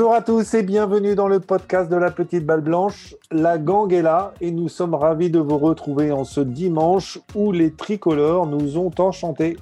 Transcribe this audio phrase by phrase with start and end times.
[0.00, 3.14] Bonjour à tous et bienvenue dans le podcast de la petite balle blanche.
[3.30, 7.52] La gang est là et nous sommes ravis de vous retrouver en ce dimanche où
[7.52, 9.58] les tricolores nous ont enchantés.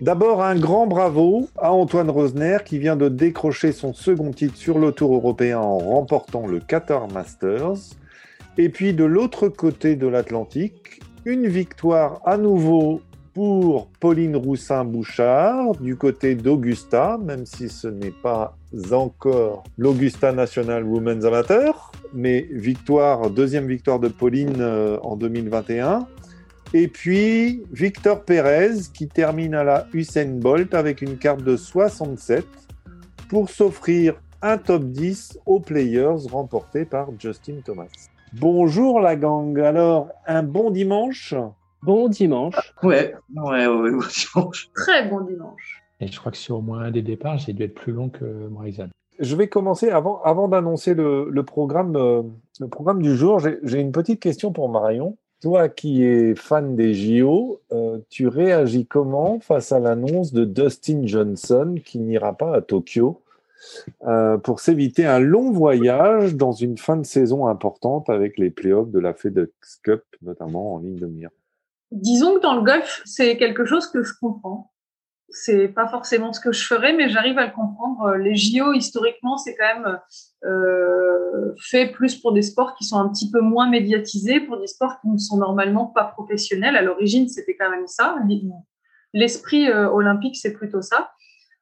[0.00, 4.80] D'abord un grand bravo à Antoine Rosner qui vient de décrocher son second titre sur
[4.80, 7.94] le Tour européen en remportant le Qatar Masters.
[8.58, 13.02] Et puis de l'autre côté de l'Atlantique, une victoire à nouveau
[13.36, 18.56] pour Pauline Roussin-Bouchard du côté d'Augusta, même si ce n'est pas
[18.92, 26.06] encore l'Augusta National Women's Amateur, mais victoire, deuxième victoire de Pauline euh, en 2021.
[26.72, 32.46] Et puis Victor Pérez qui termine à la Usain Bolt avec une carte de 67
[33.28, 37.84] pour s'offrir un top 10 aux Players remporté par Justin Thomas.
[38.32, 41.34] Bonjour la gang, alors un bon dimanche
[41.86, 42.56] Bon dimanche.
[42.82, 44.02] Ouais, ouais, ouais, bon
[44.34, 44.70] dimanche.
[44.74, 45.84] Très bon dimanche.
[46.00, 48.08] Et je crois que sur au moins un des départs, j'ai dû être plus long
[48.08, 48.88] que Morrison.
[49.20, 52.22] Je vais commencer avant, avant d'annoncer le, le, programme, euh,
[52.58, 53.38] le programme du jour.
[53.38, 55.16] J'ai une petite question pour Marion.
[55.42, 61.02] Toi qui es fan des JO, euh, tu réagis comment face à l'annonce de Dustin
[61.04, 63.22] Johnson qui n'ira pas à Tokyo
[64.08, 68.90] euh, pour s'éviter un long voyage dans une fin de saison importante avec les playoffs
[68.90, 71.30] de la FedEx Cup, notamment en ligne de mire?
[71.92, 74.72] Disons que dans le golf, c'est quelque chose que je comprends.
[75.28, 78.14] C'est pas forcément ce que je ferais, mais j'arrive à le comprendre.
[78.14, 79.98] Les JO, historiquement, c'est quand même
[80.44, 84.66] euh, fait plus pour des sports qui sont un petit peu moins médiatisés, pour des
[84.66, 86.76] sports qui ne sont normalement pas professionnels.
[86.76, 88.16] À l'origine, c'était quand même ça.
[89.12, 91.10] L'esprit euh, olympique, c'est plutôt ça.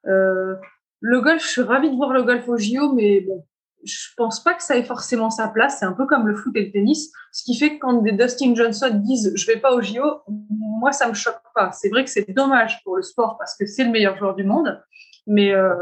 [0.06, 0.56] Euh,
[1.00, 3.44] le golf, je suis ravie de voir le golf au JO, mais bon,
[3.84, 5.78] je pense pas que ça ait forcément sa place.
[5.78, 7.12] C'est un peu comme le foot et le tennis.
[7.32, 10.92] Ce qui fait que quand des Dustin Johnson disent je vais pas au JO, moi
[10.92, 11.72] ça me choque pas.
[11.72, 14.44] C'est vrai que c'est dommage pour le sport parce que c'est le meilleur joueur du
[14.44, 14.82] monde,
[15.26, 15.74] mais euh,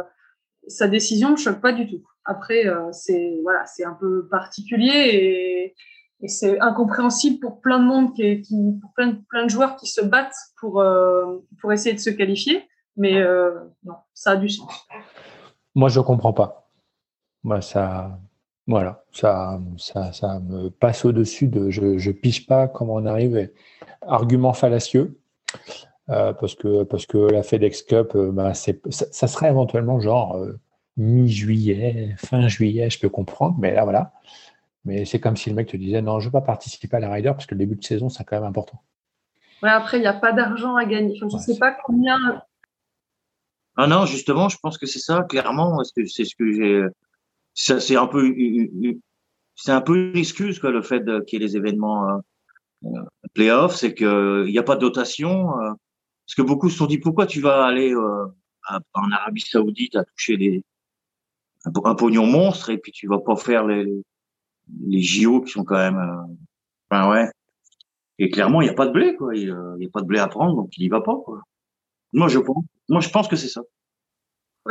[0.66, 2.04] sa décision me choque pas du tout.
[2.24, 5.74] Après, euh, c'est voilà, c'est un peu particulier et,
[6.28, 8.44] c'est incompréhensible pour plein de monde qui,
[8.80, 12.64] pour plein, de joueurs qui se battent pour euh, pour essayer de se qualifier.
[12.96, 13.20] Mais
[13.82, 14.70] non, ça a du sens.
[15.74, 16.61] Moi, je comprends pas
[17.44, 18.18] moi, ça,
[18.66, 21.70] voilà, ça, ça, ça me passe au-dessus de.
[21.70, 23.50] Je, je pige pas comment on arrive.
[24.02, 25.18] Argument fallacieux.
[26.08, 30.36] Euh, parce que parce que la FedEx Cup, euh, bah, c'est, ça, serait éventuellement genre
[30.36, 30.58] euh,
[30.96, 34.12] mi-juillet, fin juillet, je peux comprendre, mais là voilà.
[34.84, 37.10] Mais c'est comme si le mec te disait non, je veux pas participer à la
[37.10, 38.82] Ryder parce que le début de saison c'est quand même important.
[39.62, 41.14] Ouais, après il n'y a pas d'argent à gagner.
[41.14, 42.42] je ne sais pas combien.
[43.76, 45.22] Ah non, justement, je pense que c'est ça.
[45.22, 46.82] Clairement, c'est ce que j'ai
[47.54, 48.34] c'est un peu
[49.54, 52.18] c'est un peu une excuse quoi le fait qu'il y ait les événements euh,
[52.84, 53.04] euh
[53.34, 55.72] playoffs c'est que il n'y a pas de dotation euh,
[56.26, 58.26] parce que beaucoup se sont dit pourquoi tu vas aller euh,
[58.94, 60.64] en Arabie Saoudite à toucher les
[61.64, 63.86] un, pognon monstre et puis tu vas pas faire les
[64.86, 66.00] les JO qui sont quand même
[66.90, 67.30] enfin ouais.
[68.18, 70.18] Et clairement il n'y a pas de blé quoi il n'y a pas de blé
[70.18, 71.42] à prendre donc il y va pas quoi.
[72.12, 73.62] Moi je pense moi je pense que c'est ça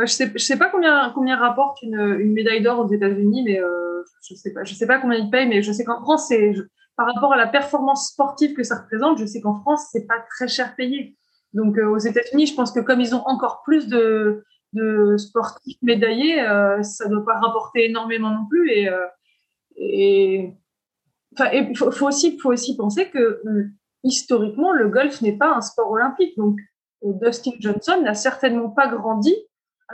[0.00, 4.02] Je sais, sais pas combien, combien rapporte une, une médaille d'or aux États-Unis, mais euh,
[4.26, 6.54] je sais pas, je sais pas combien ils payent, mais je sais qu'en France, c'est
[6.96, 10.20] par rapport à la performance sportive que ça représente, je sais qu'en France, c'est pas
[10.30, 11.16] très cher payé.
[11.52, 15.78] Donc euh, aux États-Unis, je pense que comme ils ont encore plus de, de sportifs
[15.82, 18.70] médaillés, euh, ça doit pas rapporter énormément non plus.
[18.70, 19.06] Et, euh,
[19.76, 20.54] et
[21.34, 23.68] enfin, il faut, faut, aussi, faut aussi penser que euh,
[24.04, 26.36] historiquement, le golf n'est pas un sport olympique.
[26.36, 26.58] Donc
[27.02, 29.34] Dustin Johnson n'a certainement pas grandi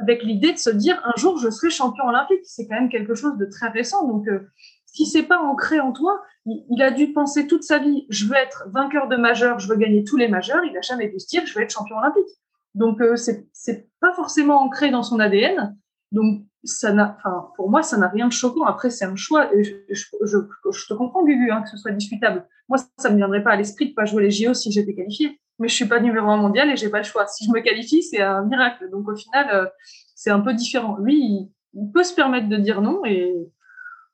[0.00, 2.41] avec l'idée de se dire un jour je serai champion olympique.
[2.44, 4.06] C'est quand même quelque chose de très récent.
[4.06, 4.41] Donc, euh,
[4.86, 8.37] si c'est pas ancré en toi, il, a dû penser toute sa vie je veux
[8.37, 10.64] être vainqueur de majeur, je veux gagner tous les majeurs.
[10.64, 12.28] Il n'a jamais pu se dire je veux être champion olympique.
[12.75, 15.76] Donc, euh, c'est pas forcément ancré dans son ADN.
[16.12, 17.19] Donc, ça n'a,
[17.56, 18.64] pour moi, ça n'a rien de choquant.
[18.64, 19.54] Après, c'est un choix.
[19.54, 22.47] Et je, te comprends, Gugu, hein, que ce soit discutable.
[22.69, 25.40] Moi, ça me viendrait pas à l'esprit de pas jouer les JO si j'étais qualifié
[25.58, 27.26] mais je suis pas numéro un mondial et j'ai pas le choix.
[27.26, 28.88] Si je me qualifie, c'est un miracle.
[28.90, 29.66] Donc au final, euh,
[30.14, 30.96] c'est un peu différent.
[30.99, 33.34] Lui, il, peut se permettre de dire non et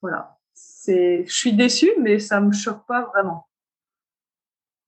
[0.00, 0.38] voilà.
[0.55, 3.49] C'est, je suis déçu, mais ça me choque pas vraiment.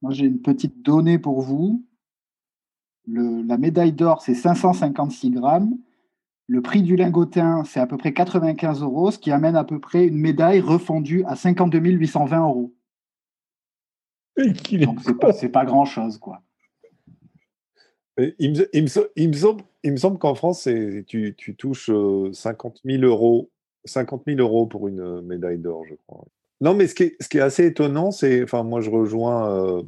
[0.03, 1.85] Moi, j'ai une petite donnée pour vous.
[3.06, 5.79] Le, la médaille d'or, c'est 556 grammes.
[6.49, 9.81] Le prix du lingotin, c'est à peu près 95 euros, ce qui amène à peu
[9.81, 12.75] près une médaille refondue à 52 820 euros.
[14.37, 16.43] Donc, c'est pas, pas grand-chose, quoi.
[18.19, 18.53] Il
[18.83, 20.69] me, semble, qu'en France,
[21.07, 21.91] tu, touches
[22.33, 23.51] 50 euh, 000 euros,
[23.85, 26.25] 50 000 euros pour une euh, médaille d'or, je crois.
[26.63, 29.83] Non, mais ce qui est, assez étonnant, c'est, enfin, moi, je rejoins, euh,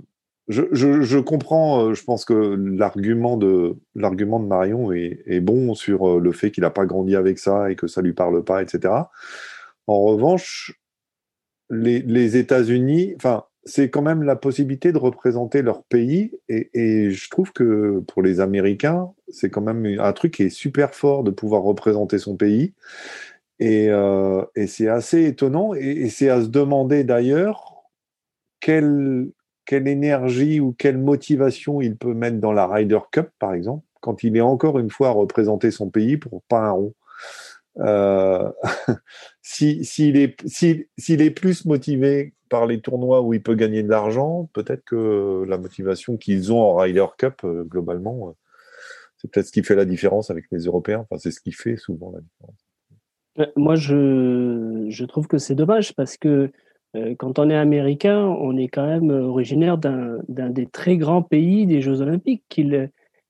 [0.49, 6.63] je, comprends, je pense que l'argument de, de Marion est, bon sur le fait qu'il
[6.63, 8.93] n'a pas grandi avec ça et que ça lui parle pas, etc.
[9.87, 10.79] En revanche,
[11.71, 17.31] les, les États-Unis, enfin, c'est quand même la possibilité de représenter leur pays et, je
[17.31, 21.31] trouve que pour les Américains, c'est quand même un truc qui est super fort de
[21.31, 22.73] pouvoir représenter son pays
[23.61, 27.85] et, euh, c'est assez étonnant et, et c'est à se demander d'ailleurs
[28.61, 29.29] quelle
[29.69, 34.25] quelle énergie ou quelle motivation il peut mettre dans la Ryder Cup, par exemple, quand
[34.25, 36.95] il est encore une fois à représenter son pays pour pas un rond.
[37.81, 38.51] Euh,
[39.43, 43.89] s'il si, est, s'il est plus motivé par les tournois où il peut gagner de
[43.89, 48.33] l'argent, peut-être que la motivation qu'ils ont en Ryder Cup, euh, globalement, euh,
[49.17, 51.01] c'est peut-être ce qui fait la différence avec les Européens.
[51.01, 53.53] Enfin, c'est ce qui fait souvent la différence.
[53.57, 56.51] Moi, je, je trouve que c'est dommage parce que
[57.19, 61.81] quand on est américain, on est quand même originaire d'un des très grands pays des
[61.81, 62.43] Jeux Olympiques.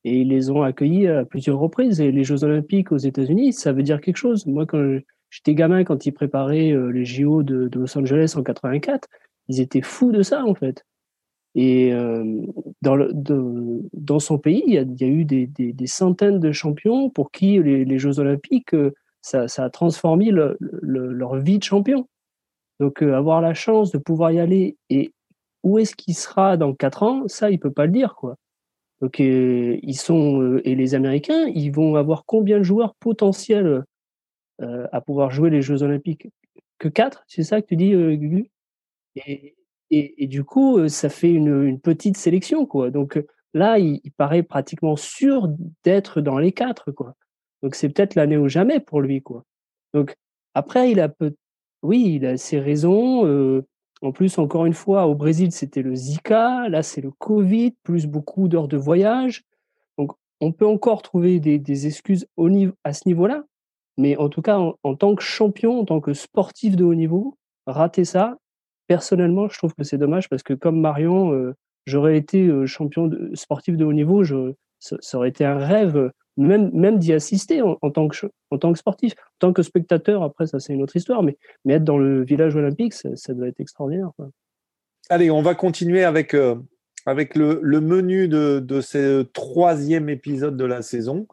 [0.09, 2.01] Et ils les ont accueillis à plusieurs reprises.
[2.01, 4.47] Et les Jeux Olympiques aux États-Unis, ça veut dire quelque chose.
[4.47, 4.99] Moi, quand
[5.31, 9.09] j'étais gamin, quand ils préparaient euh, les JO de, Los Angeles en 84,
[9.49, 10.85] ils étaient fous de ça, en fait.
[11.55, 12.43] Et euh,
[12.83, 12.97] dans,
[13.93, 18.21] dans son pays, il y a, eu des, centaines de champions pour qui les, Jeux
[18.21, 18.75] Olympiques,
[19.21, 22.09] ça, a transformé leur vie de champion.
[22.81, 25.13] Donc, euh, avoir la chance de pouvoir y aller et
[25.65, 28.37] où est-ce qu'il sera dans quatre ans, ça, il peut pas le dire, quoi.
[29.01, 33.85] Donc, euh, ils sont euh, et les Américains, ils vont avoir combien de joueurs potentiels
[34.91, 36.27] à pouvoir jouer les Jeux Olympiques?
[36.79, 38.51] Que quatre, c'est ça que tu dis, Gugu?
[39.15, 39.55] Et,
[39.91, 42.91] et, du coup, ça fait une, petite sélection, quoi.
[42.91, 43.23] Donc
[43.55, 45.49] là, il, paraît pratiquement sûr
[45.85, 47.15] d'être dans les quatre, quoi.
[47.63, 49.45] Donc c'est peut-être l'année ou jamais pour lui, quoi.
[49.95, 50.17] Donc
[50.55, 51.37] après, il a peut
[51.83, 53.25] oui, il a ses raisons.
[54.03, 56.69] En plus, encore une fois, au Brésil, c'était le Zika.
[56.69, 59.43] Là, c'est le Covid, plus beaucoup d'heures de voyage.
[59.97, 63.45] Donc, on peut encore trouver des, excuses au niveau, à ce niveau-là.
[63.97, 67.37] Mais en tout cas, en, tant que champion, en tant que sportif de haut niveau,
[67.67, 68.37] rater ça,
[68.87, 71.53] personnellement, je trouve que c'est dommage parce que comme Marion,
[71.85, 76.99] j'aurais été champion de, sportif de haut niveau, je, ça, aurait été un rêve même,
[76.99, 78.17] d'y assister en, tant que,
[78.77, 79.13] sportif.
[79.13, 81.37] En tant que spectateur, après, ça c'est une autre histoire, mais,
[81.69, 84.11] être dans le village olympique, ça, doit être extraordinaire.
[85.11, 86.57] Allez, on va continuer avec, euh,
[87.07, 91.27] le, menu de, de ce troisième épisode de la saison.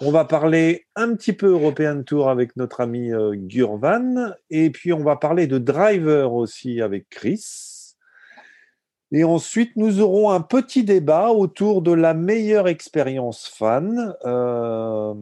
[0.00, 4.92] On va parler un petit peu European Tour avec notre ami euh, Gurvan, et puis
[4.92, 7.71] on va parler de driver aussi avec Chris.
[9.14, 14.14] Et ensuite, nous aurons un petit débat autour de la meilleure expérience fan.
[14.24, 15.14] Euh,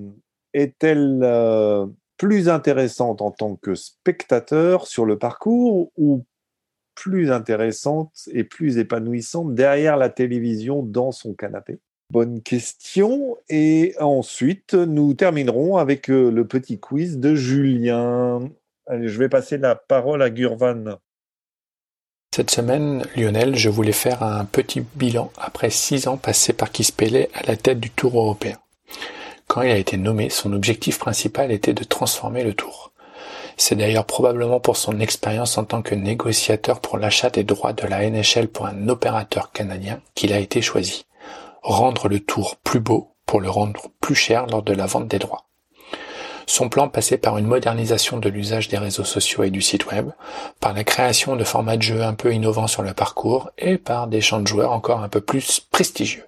[0.55, 6.25] est-elle euh, plus intéressante en tant que spectateur sur le parcours ou
[6.95, 11.81] plus intéressante et plus épanouissante derrière la télévision dans son canapé?
[12.13, 13.39] Bonne question.
[13.49, 18.41] Et ensuite, nous terminerons avec euh, le petit quiz de Julien.
[18.87, 20.99] Allez, je vais passer la parole à Gurvan.
[22.33, 27.27] Cette semaine, Lionel, je voulais faire un petit bilan après six ans passés par Kispele
[27.35, 28.57] à la tête du Tour européen.
[29.49, 32.93] Quand il a été nommé, son objectif principal était de transformer le Tour.
[33.57, 37.89] C'est d'ailleurs probablement pour son expérience en tant que négociateur pour l'achat des droits de
[37.89, 41.07] la NHL pour un opérateur canadien qu'il a été choisi.
[41.63, 45.19] Rendre le Tour plus beau pour le rendre plus cher lors de la vente des
[45.19, 45.50] droits.
[46.51, 50.11] Son plan passait par une modernisation de l'usage des réseaux sociaux et du site web,
[50.59, 54.09] par la création de formats de jeux un peu innovants sur le parcours et par
[54.09, 56.25] des champs de joueurs encore un peu plus prestigieux.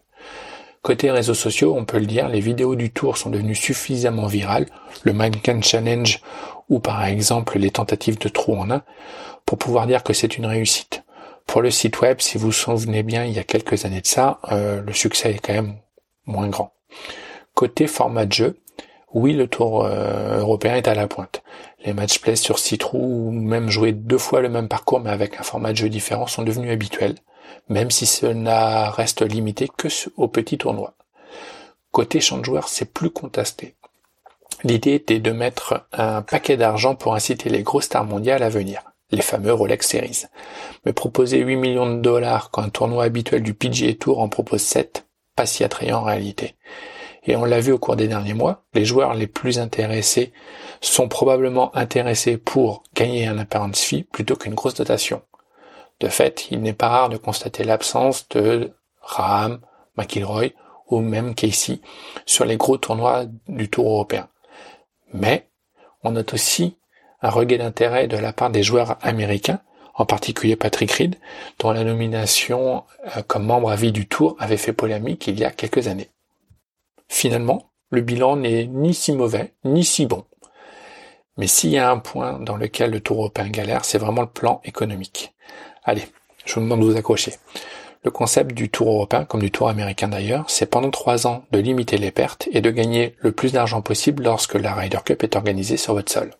[0.81, 4.67] Côté réseaux sociaux, on peut le dire, les vidéos du tour sont devenues suffisamment virales,
[5.03, 6.21] le Mannequin Challenge
[6.69, 8.83] ou par exemple les tentatives de trou en un,
[9.45, 11.03] pour pouvoir dire que c'est une réussite.
[11.49, 14.07] Pour le site web, si vous vous souvenez bien, il y a quelques années de
[14.07, 15.79] ça, euh, le succès est quand même
[16.27, 16.75] moins grand.
[17.55, 18.62] Côté format de jeu,
[19.15, 21.43] oui, le tour euh, européen est à la pointe.
[21.85, 25.11] Les match play sur six trous ou même jouer deux fois le même parcours mais
[25.11, 27.17] avec un format de jeu différent sont devenus habituels,
[27.69, 30.95] même si cela reste limité que aux petits tournois.
[31.91, 33.75] Côté champ de joueurs, c'est plus contesté.
[34.65, 38.83] L'idée était de mettre un paquet d'argent pour inciter les grosses stars mondiales à venir,
[39.11, 40.23] les fameux Rolex Series.
[40.87, 44.63] Mais proposer 8 millions de dollars quand un tournoi habituel du PGA Tour en propose
[44.63, 45.05] 7,
[45.37, 46.55] pas si attrayant en réalité.
[47.25, 50.33] Et on l'a vu au cours des derniers mois, les joueurs les plus intéressés
[50.81, 55.23] sont probablement intéressés pour gagner un apparent fee plutôt qu'une grosse dotation.
[56.01, 59.61] De fait, il n'est pas rare de constater l'absence de Raham,
[59.97, 60.51] McIlroy
[60.89, 61.81] ou même Casey
[62.27, 64.29] sur les gros tournois du Tour européen.
[65.13, 65.49] Mais
[66.03, 66.77] on note aussi
[67.21, 69.61] un regain d'intérêt de la part des joueurs américains
[69.95, 71.17] en particulier Patrick Reed,
[71.59, 72.85] dont la nomination
[73.17, 76.09] euh, comme membre à vie du Tour avait fait polémique il y a quelques années.
[77.13, 80.25] Finalement, le bilan n'est ni si mauvais, ni si bon.
[81.37, 84.31] Mais s'il y a un point dans lequel le Tour européen galère, c'est vraiment le
[84.31, 85.35] plan économique.
[85.85, 86.05] Allez,
[86.47, 87.35] je vous demande de vous accrocher.
[88.03, 91.59] Le concept du Tour européen, comme du Tour américain d'ailleurs, c'est pendant trois ans de
[91.59, 95.37] limiter les pertes et de gagner le plus d'argent possible lorsque la Ryder Cup est
[95.37, 96.31] organisée sur votre sol.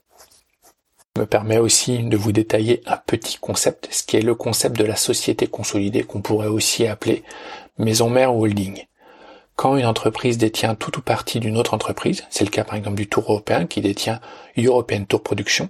[1.19, 4.85] me permet aussi de vous détailler un petit concept, ce qui est le concept de
[4.85, 7.25] la société consolidée qu'on pourrait aussi appeler
[7.77, 8.87] maison mère ou holding.
[9.57, 12.97] Quand une entreprise détient tout ou partie d'une autre entreprise, c'est le cas par exemple
[12.97, 14.21] du Tour européen qui détient
[14.57, 15.69] European Tour Production,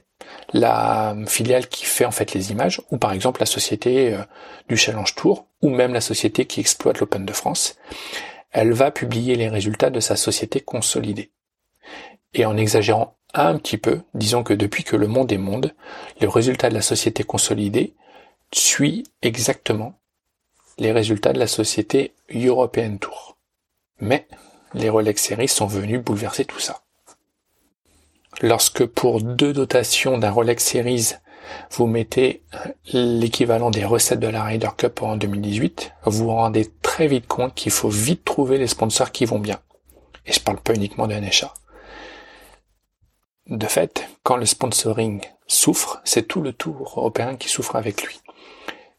[0.52, 4.22] la filiale qui fait en fait les images, ou par exemple la société euh,
[4.68, 7.76] du Challenge Tour, ou même la société qui exploite l'Open de France,
[8.50, 11.30] elle va publier les résultats de sa société consolidée.
[12.34, 15.74] Et en exagérant un petit peu, disons que depuis que le monde est monde,
[16.20, 17.94] le résultat de la société consolidée
[18.52, 19.98] suit exactement
[20.78, 23.31] les résultats de la société European Tour.
[24.00, 24.26] Mais
[24.74, 26.82] les Rolex Series sont venus bouleverser tout ça.
[28.40, 31.12] Lorsque pour deux dotations d'un Rolex Series,
[31.72, 32.42] vous mettez
[32.92, 37.54] l'équivalent des recettes de la Ryder Cup en 2018, vous vous rendez très vite compte
[37.54, 39.60] qu'il faut vite trouver les sponsors qui vont bien.
[40.26, 41.52] Et je parle pas uniquement de NHA.
[43.48, 48.20] De fait, quand le sponsoring souffre, c'est tout le tour européen qui souffre avec lui.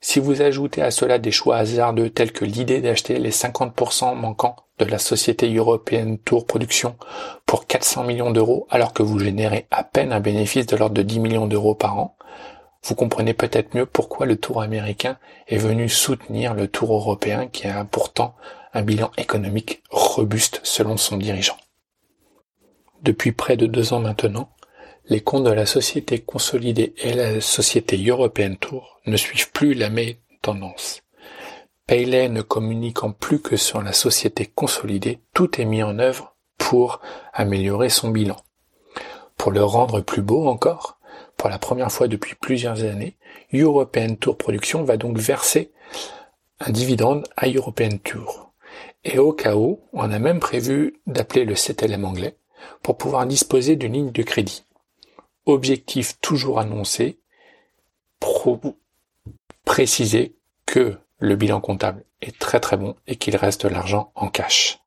[0.06, 4.58] Si vous ajoutez à cela des choix hasardeux tels que l'idée d'acheter les 50% manquants
[4.78, 6.98] de la société européenne Tour Production
[7.46, 11.04] pour 400 millions d'euros alors que vous générez à peine un bénéfice de l'ordre de
[11.04, 12.18] 10 millions d'euros par an,
[12.84, 15.18] vous comprenez peut-être mieux pourquoi le Tour américain
[15.48, 18.36] est venu soutenir le Tour européen qui a pourtant
[18.74, 21.58] un bilan économique robuste selon son dirigeant.
[23.04, 24.50] Depuis près de deux ans maintenant,
[25.10, 29.90] les comptes de la société consolidée et la société European Tour ne suivent plus la
[29.90, 31.02] même tendance.
[31.88, 37.02] Paylay ne communiquant plus que sur la société consolidée, tout est mis en œuvre pour
[37.34, 38.38] améliorer son bilan.
[39.36, 40.98] Pour le rendre plus beau encore,
[41.36, 43.18] pour la première fois depuis plusieurs années,
[43.54, 45.72] European Tour Production va donc verser
[46.62, 48.54] un dividende à European Tour.
[49.04, 52.38] Et au cas où, on a même prévu d'appeler le CTLM anglais
[52.82, 54.64] pour pouvoir disposer d'une ligne de crédit.
[55.46, 57.20] Objectif toujours annoncé,
[59.66, 60.36] préciser
[60.66, 64.80] que le bilan comptable est très très bon et qu'il reste de l'argent en cash.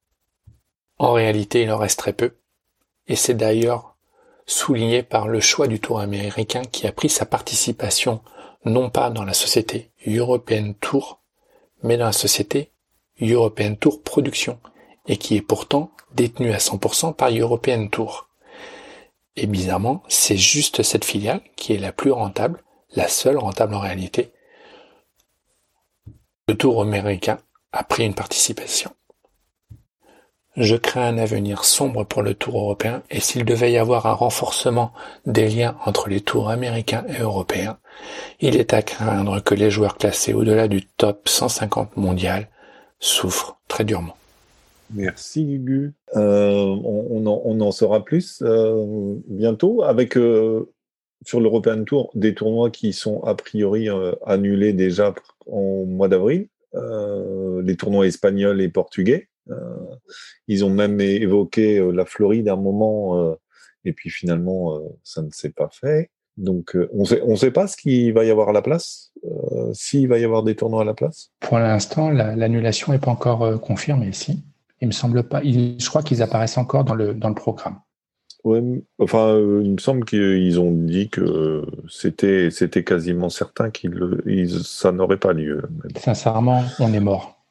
[0.99, 2.37] En réalité, il en reste très peu,
[3.07, 3.97] et c'est d'ailleurs
[4.47, 8.23] souligné par le choix du Tour américain qui a pris sa participation
[8.65, 11.21] non pas dans la société European Tour,
[11.83, 12.71] mais dans la société
[13.21, 14.59] European Tour Production,
[15.07, 18.26] et qui est pourtant détenu à 100% par European Tour.
[19.37, 22.63] Et bizarrement, c'est juste cette filiale qui est la plus rentable,
[22.95, 24.33] la seule rentable en réalité.
[26.49, 27.39] Le Tour américain
[27.73, 28.91] a pris une participation.
[30.57, 34.15] Je crains un avenir sombre pour le Tour européen et s'il devait y avoir un
[34.15, 34.93] renforcement
[35.27, 37.79] des liens entre les tours américains et européens,
[38.41, 42.49] il est à craindre que les joueurs classés au-delà du top 150 mondial
[43.01, 44.17] souffrent très durement.
[44.91, 45.93] Merci Gugu.
[46.15, 50.73] Euh, on, en, saura plus euh, bientôt avec euh,
[51.25, 53.89] sur l'European Tour des tournois qui sont a priori
[54.25, 55.15] annulés déjà
[55.51, 56.49] en mois d'avril.
[56.75, 59.29] les tournois espagnols et portugais.
[60.47, 63.37] ils ont même évoqué la Floride à un moment
[63.85, 66.11] et puis finalement ça ne s'est pas fait.
[66.37, 69.13] Donc on sait, ne sait pas ce qu'il va y avoir à la place,
[69.73, 71.33] s'il va y avoir des tournois à la place.
[71.41, 74.45] Pour l'instant, l'annulation n'est pas encore confirmée ici.
[74.81, 75.43] Il me semble pas.
[75.43, 77.81] je crois qu'ils apparaissent encore dans le, dans le programme.
[78.45, 78.63] Ouais,
[79.01, 83.89] enfin, euh, il me semble qu'ils ont dit que c'était, c'était quasiment certain que
[84.63, 85.63] ça n'aurait pas lieu.
[85.97, 87.43] Sincèrement, on est mort.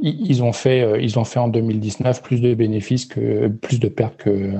[0.00, 3.88] Ils, ont fait, euh, ils ont fait en 2019 plus de bénéfices que plus de
[3.88, 4.52] pertes que,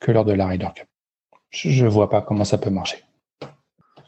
[0.00, 0.86] que lors de la Ryder Cup.
[1.50, 2.98] Je ne vois pas comment ça peut marcher.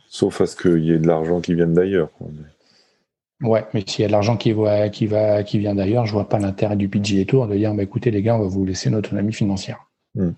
[0.09, 2.09] Sauf à ce qu'il y ait de l'argent qui vienne d'ailleurs.
[3.42, 6.12] Ouais, mais s'il y a de l'argent qui, va, qui, va, qui vient d'ailleurs, je
[6.12, 8.64] vois pas l'intérêt du PGA Tour de dire bah, écoutez les gars, on va vous
[8.64, 9.87] laisser notre autonomie financière.
[10.14, 10.33] Hmm.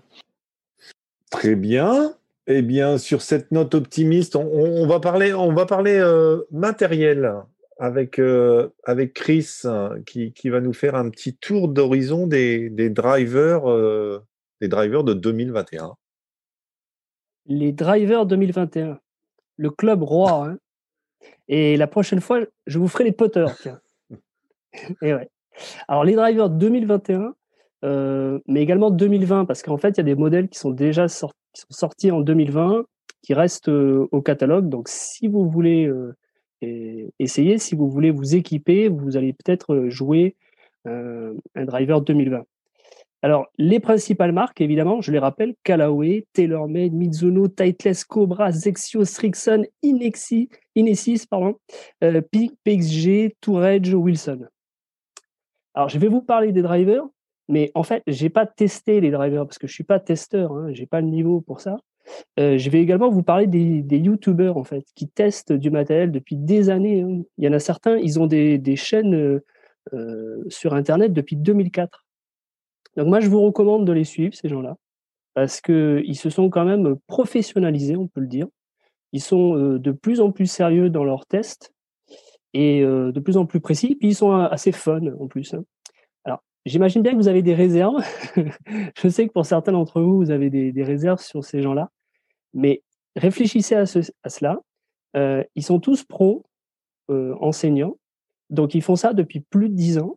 [1.31, 2.13] Très bien.
[2.47, 7.33] Eh bien, sur cette note optimiste, on, va parler, on va parler euh, matériel
[7.79, 9.61] avec, euh, avec Chris
[10.05, 14.23] qui, qui, va nous faire un petit tour d'horizon des, des, drivers, euh,
[14.59, 15.93] des drivers de 2021.
[17.45, 18.99] Les drivers 2021.
[19.57, 20.47] Le club roi.
[20.47, 20.57] Hein.
[21.47, 23.55] Et la prochaine fois, je vous ferai les putters.
[25.01, 25.29] Et ouais.
[25.87, 27.35] Alors, les drivers 2021,
[27.83, 31.07] euh, mais également 2020, parce qu'en fait, il y a des modèles qui sont déjà
[31.07, 32.85] sortis en 2020
[33.21, 34.67] qui restent au catalogue.
[34.69, 35.91] Donc, si vous voulez
[37.19, 40.35] essayer, si vous voulez vous équiper, vous allez peut-être jouer
[40.85, 42.43] un driver 2020.
[43.23, 49.63] Alors, les principales marques, évidemment, je les rappelle, Callaway, TaylorMade, Mizuno, Titleist, Cobra, Zexio, Strixon,
[49.83, 51.55] Inexi, Inesis, pardon,
[52.03, 54.47] euh, PXG, Touredge, Wilson.
[55.75, 57.03] Alors, je vais vous parler des drivers,
[57.47, 59.99] mais en fait, je n'ai pas testé les drivers parce que je ne suis pas
[59.99, 61.77] testeur, hein, je n'ai pas le niveau pour ça.
[62.39, 66.11] Euh, je vais également vous parler des, des YouTubers en fait qui testent du matériel
[66.11, 67.01] depuis des années.
[67.01, 67.21] Hein.
[67.37, 69.41] Il y en a certains, ils ont des, chaînes
[69.93, 72.05] euh, sur Internet depuis 2004.
[72.97, 74.77] Donc moi, je vous recommande de les suivre, ces gens-là,
[75.33, 78.47] parce qu'ils se sont quand même professionnalisés, on peut le dire.
[79.13, 81.73] Ils sont euh, de plus en plus sérieux dans leurs tests
[82.53, 85.53] et euh, de plus en plus précis, puis ils sont assez fun en plus.
[85.53, 85.63] Hein.
[86.25, 88.03] Alors, j'imagine bien que vous avez des réserves.
[88.97, 91.89] je sais que pour certains d'entre vous, vous avez des, réserves sur ces gens-là,
[92.53, 92.83] mais
[93.15, 94.59] réfléchissez à, cela.
[95.15, 96.43] Euh, ils sont tous pros,
[97.41, 97.97] enseignants,
[98.49, 100.15] donc ils font ça depuis plus de dix ans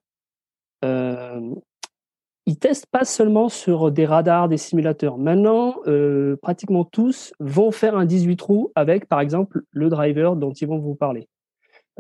[2.47, 5.17] ils testent pas seulement sur des radars, des simulateurs.
[5.17, 10.53] Maintenant, euh, pratiquement tous vont faire un 18 trous avec, par exemple, le driver dont
[10.53, 11.29] ils vont vous parler.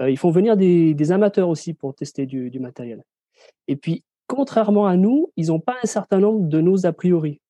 [0.00, 3.02] Euh, ils font venir des, amateurs aussi pour tester du, matériel.
[3.68, 7.40] Et puis, contrairement à nous, ils n'ont pas un certain nombre de nos a priori.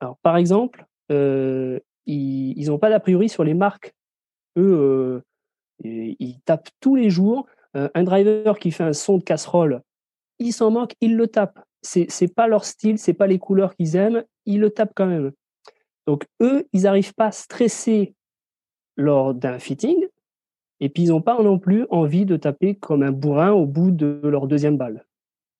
[0.00, 3.94] Alors, par exemple, euh, ils n'ont pas d'a priori sur les marques.
[4.58, 5.22] Eux,
[5.82, 7.46] ils tapent tous les jours.
[7.72, 9.80] un driver qui fait un son de casserole
[10.38, 11.60] il s'en manque, ils le tapent.
[11.82, 15.06] C'est n'est pas leur style, c'est pas les couleurs qu'ils aiment, ils le tapent quand
[15.06, 15.32] même.
[16.06, 18.14] Donc eux, ils n'arrivent pas à stresser
[18.96, 20.06] lors d'un fitting,
[20.80, 23.90] et puis ils n'ont pas non plus envie de taper comme un bourrin au bout
[23.90, 25.06] de leur deuxième balle.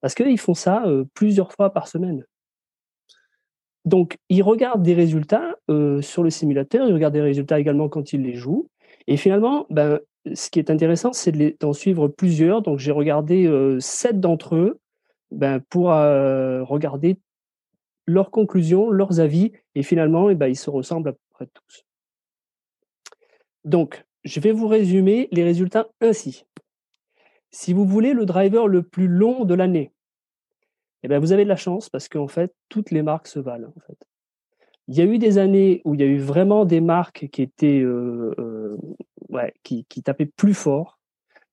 [0.00, 2.24] Parce qu'ils font ça euh, plusieurs fois par semaine.
[3.84, 8.12] Donc, ils regardent des résultats euh, sur le simulateur, ils regardent des résultats également quand
[8.12, 8.68] ils les jouent.
[9.06, 10.00] Et finalement, ben,
[10.32, 12.62] ce qui est intéressant, c'est d'en suivre plusieurs.
[12.62, 14.80] Donc, j'ai regardé euh, sept d'entre eux
[15.30, 17.18] ben, pour euh, regarder
[18.06, 21.84] leurs conclusions, leurs avis, et finalement, eh ben, ils se ressemblent à peu près tous.
[23.64, 26.44] Donc, je vais vous résumer les résultats ainsi.
[27.50, 29.92] Si vous voulez le driver le plus long de l'année,
[31.02, 33.72] eh ben, vous avez de la chance parce qu'en fait, toutes les marques se valent.
[34.88, 37.42] Il y a eu des années où il y a eu vraiment des marques qui
[37.42, 38.34] étaient euh,
[39.28, 40.98] ouais, qui, qui tapaient plus fort.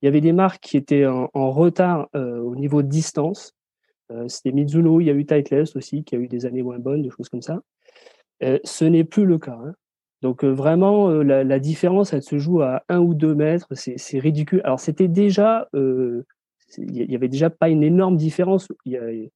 [0.01, 3.53] Il y avait des marques qui étaient en, retard euh, au niveau de distance.
[4.11, 6.79] Euh, c'était Mizuno, il y a eu Titleist aussi, qui a eu des années moins
[6.79, 7.61] bonnes, des choses comme ça.
[8.43, 9.59] Euh, ce n'est plus le cas.
[9.63, 9.73] Hein.
[10.21, 13.67] Donc vraiment, la, différence, elle se joue à un ou deux mètres.
[13.73, 14.61] C'est ridicule.
[14.63, 16.23] Alors c'était déjà, il
[16.77, 19.31] y avait déjà pas une énorme différence il y a, il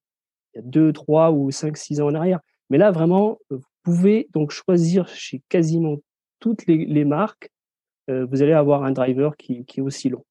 [0.54, 2.40] y a deux, trois ou cinq, six ans en arrière.
[2.70, 5.98] Mais là, vraiment, vous pouvez donc choisir chez quasiment
[6.40, 7.55] toutes les, marques euh,
[8.08, 10.24] vous allez avoir un driver qui, est aussi long.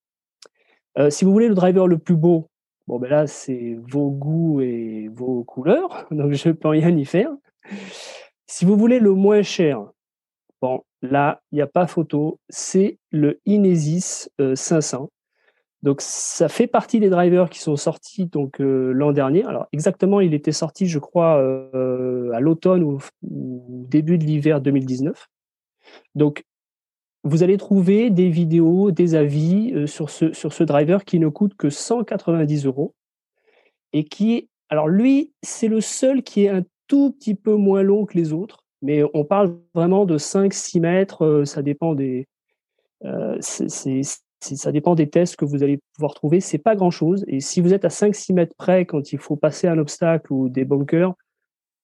[0.98, 2.50] Euh, si vous voulez le driver le plus beau,
[2.86, 7.04] bon ben là c'est vos goûts et vos couleurs, donc je ne peux rien y
[7.04, 7.30] faire.
[8.46, 9.84] Si vous voulez le moins cher,
[10.62, 15.02] bon là il n'y a pas photo, c'est le Inesis 500.
[15.02, 15.06] Euh,
[15.82, 19.44] donc ça fait partie des drivers qui sont sortis donc l'an dernier.
[19.44, 25.28] Alors exactement, il était sorti, je crois, à l'automne ou, ou, début de l'hiver 2019.
[26.14, 26.44] Donc
[27.24, 31.70] vous allez trouver des vidéos, des avis euh, sur, ce, driver qui ne coûte que
[31.70, 32.94] 190 euros
[33.92, 38.06] et qui alors lui, c'est le seul qui est un tout petit peu moins long
[38.06, 42.26] que les autres, mais on parle vraiment de 5-6 mètres, euh, ça dépend des,
[43.04, 47.24] euh, ça dépend des tests que vous allez pouvoir trouver, c'est pas grand chose.
[47.28, 50.48] Et si vous êtes à 5-6 mètres près quand il faut passer un obstacle ou
[50.48, 51.14] des bunkers,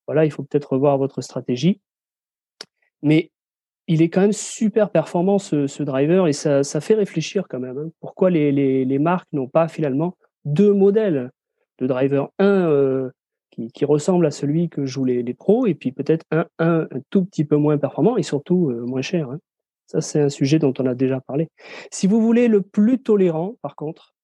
[0.07, 1.81] voilà, il faut peut-être revoir votre stratégie.
[3.03, 3.31] Mais
[3.91, 7.77] il est quand même super performant ce, driver et ça, fait réfléchir quand même.
[7.77, 7.91] Hein.
[7.99, 11.31] Pourquoi les, marques n'ont pas finalement deux modèles?
[11.79, 13.11] De driver Un euh,
[13.51, 17.45] qui, ressemble à celui que jouent les, pros et puis peut-être un, un, tout petit
[17.45, 19.29] peu moins performant et surtout euh, moins cher.
[19.29, 19.39] Hein.
[19.87, 21.49] Ça, c'est un sujet dont on a déjà parlé.
[21.91, 24.15] Si vous voulez le plus tolérant, par contre,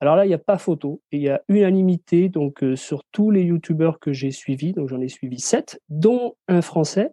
[0.00, 1.02] alors là, il n'y a pas photo.
[1.12, 4.72] il y a unanimité donc, euh, sur tous les youtubeurs que j'ai suivis.
[4.72, 7.10] Donc j'en ai suivi sept, dont un français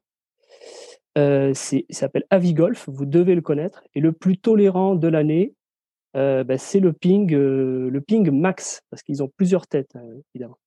[1.18, 3.84] euh, il s'appelle Avigolf, vous devez le connaître.
[3.96, 5.54] Et le plus tolérant de l'année,
[6.16, 10.04] euh, bah, c'est le ping, euh, le ping max, parce qu'ils ont plusieurs têtes, hein,
[10.34, 10.58] évidemment.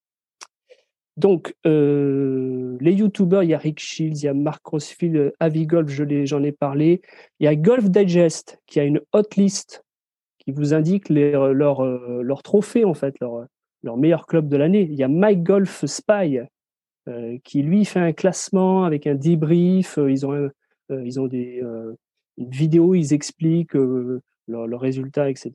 [1.17, 6.43] Donc, les youtubeurs, il y a Rick Shields, il y a Mark Crossfield, Avigolf, j'en
[6.43, 7.03] ai, parlé.
[7.39, 9.85] Il y a Golf Digest, qui a une hot list
[10.39, 13.47] qui vous indique leurs leur, trophées, en fait, leur,
[13.85, 14.89] leur meilleur club de l'année.
[14.91, 16.45] Il y a Mike Golf Spy, euh,
[17.45, 19.99] qui lui fait un classement avec un débrief.
[19.99, 20.51] Euh, ils ont
[20.91, 21.63] ils ont des
[22.37, 23.77] une vidéo, ils expliquent
[24.49, 25.53] leurs résultats, etc.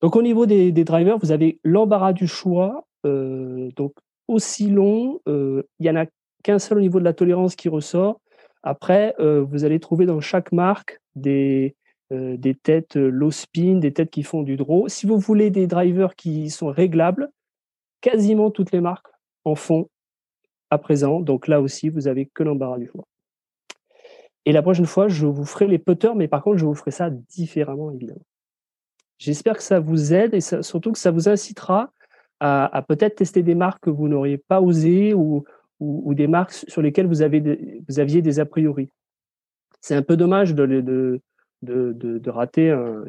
[0.00, 3.94] Donc au niveau des, drivers, vous avez l'embarras du choix, donc
[4.28, 5.20] aussi long.
[5.26, 6.06] il y en a
[6.44, 8.20] qu'un seul au niveau de la tolérance qui ressort.
[8.62, 11.74] Après, vous allez trouver dans chaque marque des,
[12.12, 14.86] des têtes low spin, des têtes qui font du draw.
[14.88, 17.28] Si vous voulez des drivers qui sont réglables,
[18.02, 19.08] quasiment toutes les marques
[19.44, 19.88] en font
[20.70, 21.20] à présent.
[21.20, 23.04] Donc là aussi, vous avez que l'embarras du choix.
[24.44, 26.90] Et la prochaine fois, je vous ferai les putters, mais par contre, je vous ferai
[26.90, 28.24] ça différemment, évidemment.
[29.18, 31.92] J'espère que ça vous aide et surtout que ça vous incitera
[32.40, 35.44] à, peut-être tester des marques que vous n'auriez pas osé ou,
[35.80, 38.90] des marques sur lesquelles vous, aviez des a priori.
[39.80, 41.20] C'est un peu dommage de
[42.30, 43.04] rater un,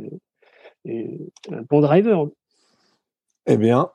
[0.87, 2.27] un, bon driver.
[3.45, 3.91] Eh bien,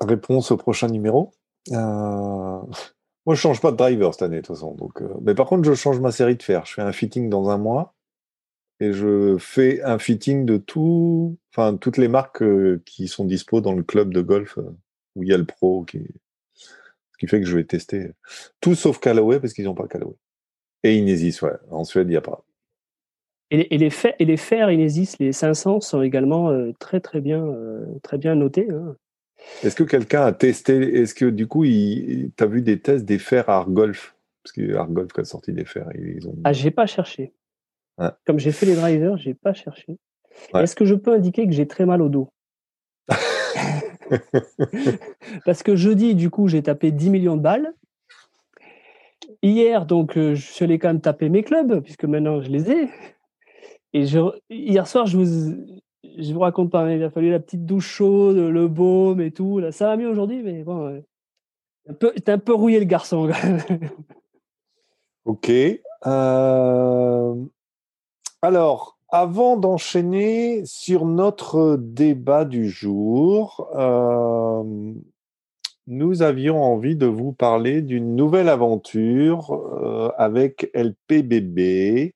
[0.00, 1.32] réponse au prochain numéro.
[1.72, 2.60] Euh...
[3.26, 4.74] Moi, je change pas de driver cette année, de toute façon.
[4.76, 6.64] Donc, euh, Mais par contre, je change ma série de fer.
[6.64, 7.94] Je fais un fitting dans un mois
[8.78, 13.60] et je fais un fitting de tout, enfin, toutes les marques euh, qui sont dispo
[13.60, 14.58] dans le club de golf
[15.16, 16.06] où il y a le pro, qui...
[16.54, 18.12] ce qui fait que je vais tester
[18.60, 20.14] tout sauf Callaway parce qu'ils n'ont pas Callaway.
[20.84, 21.54] Et Inesis, ouais.
[21.70, 22.44] En Suède, il n'y a pas.
[23.50, 27.44] Et les, et les fers Inesis, les 500 sont également très très bien,
[28.02, 28.68] très bien notés.
[28.70, 28.96] Hein.
[29.62, 33.18] Est-ce que quelqu'un a testé Est-ce que du coup, tu as vu des tests des
[33.18, 34.16] fers à Argolf?
[34.42, 35.88] Parce que Argolf a sorti des fers.
[35.94, 36.36] Ils ont...
[36.44, 37.32] Ah, j'ai pas cherché.
[38.26, 39.98] Comme j'ai fait les drivers, j'ai pas cherché.
[40.54, 42.28] Est-ce que je peux indiquer que j'ai très mal au dos?
[45.44, 47.72] Parce que jeudi, du coup, j'ai tapé 10 millions de balles.
[49.42, 52.70] Hier, donc, euh, je suis allé quand même taper mes clubs, puisque maintenant je les
[52.70, 52.88] ai.
[53.92, 54.04] Et
[54.50, 55.56] hier soir, je vous,
[56.18, 59.58] je vous raconte pas, il a fallu la petite douche chaude, le baume et tout.
[59.58, 61.02] Là, ça va mieux aujourd'hui, mais bon,
[61.98, 63.30] t'es un peu rouillé le garçon.
[65.24, 65.50] ok.
[66.06, 67.34] Euh,
[68.42, 74.92] alors, avant d'enchaîner sur notre débat du jour, euh,
[75.86, 82.14] nous avions envie de vous parler d'une nouvelle aventure euh, avec LPBB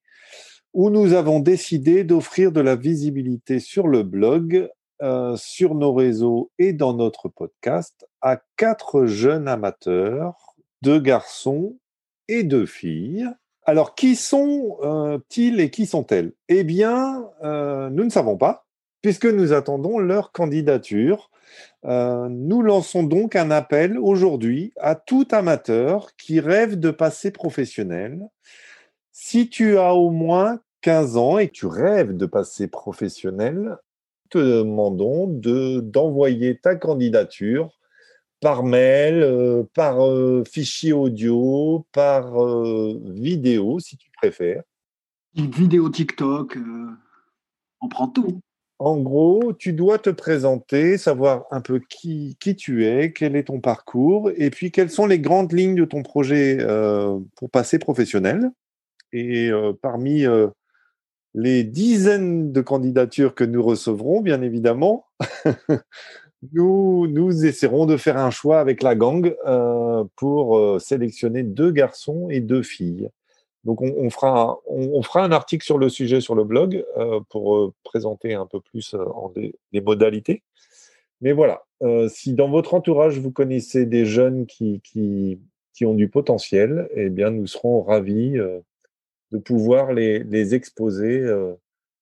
[0.73, 4.69] où nous avons décidé d'offrir de la visibilité sur le blog,
[5.03, 11.79] euh, sur nos réseaux et dans notre podcast à quatre jeunes amateurs, deux garçons
[12.29, 13.27] et deux filles.
[13.65, 16.33] Alors, qui sont-ils et qui sont-elles?
[16.49, 18.67] Eh bien, euh, nous ne savons pas,
[19.03, 21.31] puisque nous attendons leur candidature.
[21.85, 28.21] Euh, nous lançons donc un appel aujourd'hui à tout amateur qui rêve de passer professionnel
[29.23, 33.77] si tu as au moins 15 ans et que tu rêves de passer professionnel,
[34.31, 37.79] te demandons de, d'envoyer ta candidature
[38.41, 44.63] par mail, euh, par euh, fichier audio, par euh, vidéo, si tu préfères.
[45.35, 46.57] Vidéo TikTok,
[47.83, 48.41] on prend tout.
[48.79, 53.45] En gros, tu dois te présenter, savoir un peu qui, qui tu es, quel est
[53.45, 56.57] ton parcours, et puis quelles sont les grandes lignes de ton projet
[57.37, 58.51] pour passer professionnel.
[59.13, 60.49] Et euh, parmi euh,
[61.35, 65.07] les dizaines de candidatures que nous recevrons, bien évidemment,
[66.53, 72.29] nous, nous essaierons de faire un choix avec la gang euh, pour sélectionner deux garçons
[72.31, 73.09] et deux filles.
[73.65, 76.83] Donc on, fera, on, fera un article sur le sujet sur le blog
[77.29, 80.43] pour présenter un peu plus en des, les modalités.
[81.21, 81.63] Mais voilà,
[82.09, 85.41] si dans votre entourage vous connaissez des jeunes qui, qui,
[85.75, 88.39] qui ont du potentiel, eh bien nous serons ravis
[89.31, 91.55] de pouvoir les, les exposer euh,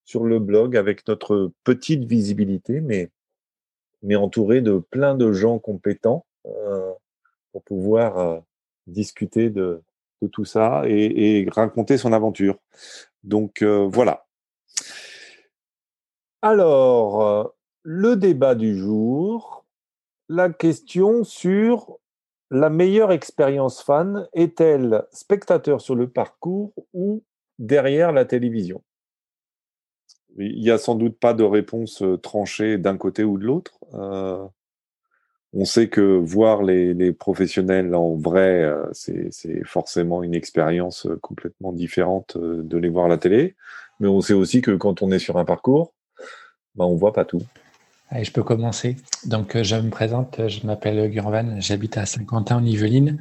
[0.05, 3.11] sur le blog avec notre petite visibilité, mais,
[4.03, 6.93] mais entouré de plein de gens compétents euh,
[7.53, 8.39] pour pouvoir euh,
[8.87, 9.83] discuter de,
[10.23, 12.59] de, tout ça et, et, raconter son aventure.
[13.23, 14.27] Donc voilà.
[16.41, 19.67] Alors, le débat du jour,
[20.29, 21.99] la question sur
[22.51, 27.23] la meilleure expérience fan est-elle spectateur sur le parcours ou
[27.59, 28.83] derrière la télévision?
[30.39, 33.79] Il n'y a sans doute pas de réponse euh, tranchée d'un côté ou de l'autre.
[33.95, 34.47] Euh,
[35.53, 42.37] on sait que voir les, professionnels en vrai, euh, c'est forcément une expérience complètement différente
[42.39, 43.57] de les voir à la télé.
[43.99, 45.95] Mais on sait aussi que quand on est sur un parcours,
[46.77, 47.43] ben, on voit pas tout
[48.13, 48.97] je peux commencer.
[49.27, 53.19] Donc, euh, je me présente, je m'appelle Gurvan, j'habite à Saint-Quentin en Yvelines,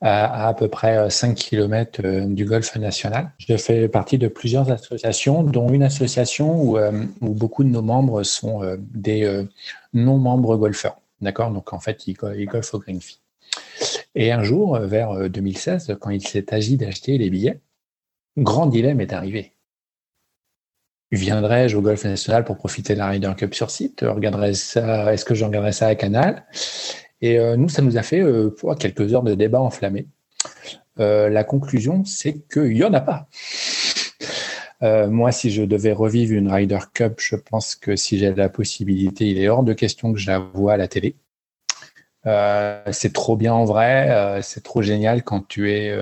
[0.00, 3.32] à à peu près 5 euh, km euh, du golfe national.
[3.38, 8.22] Je fais partie de plusieurs associations, dont une association où, où beaucoup de nos membres
[8.22, 9.44] sont des
[9.94, 11.00] non-membres golfeurs.
[11.20, 11.50] D'accord?
[11.50, 13.20] Donc, en fait, ils, golfent au Greenfee.
[14.14, 17.60] Et un jour, vers 2016, quand il s'est agi d'acheter les billets,
[18.36, 19.52] grand dilemme est arrivé.
[21.10, 24.04] Viendrais-je au Golf National pour profiter de la Ryder Cup sur site?
[24.06, 26.44] Regarderais ça Est-ce que je regarderais ça à Canal?
[27.20, 28.22] Et nous, ça nous a fait
[28.78, 30.06] quelques heures de débat enflammé.
[30.98, 33.26] la conclusion, c'est qu'il n'y en a pas.
[34.82, 38.48] Euh, moi, si je devais revivre une Ryder Cup, je pense que si j'ai la
[38.48, 41.16] possibilité, il est hors de question que je la vois à la télé.
[42.26, 45.96] Euh, c'est trop bien en vrai, euh, c'est trop génial quand tu es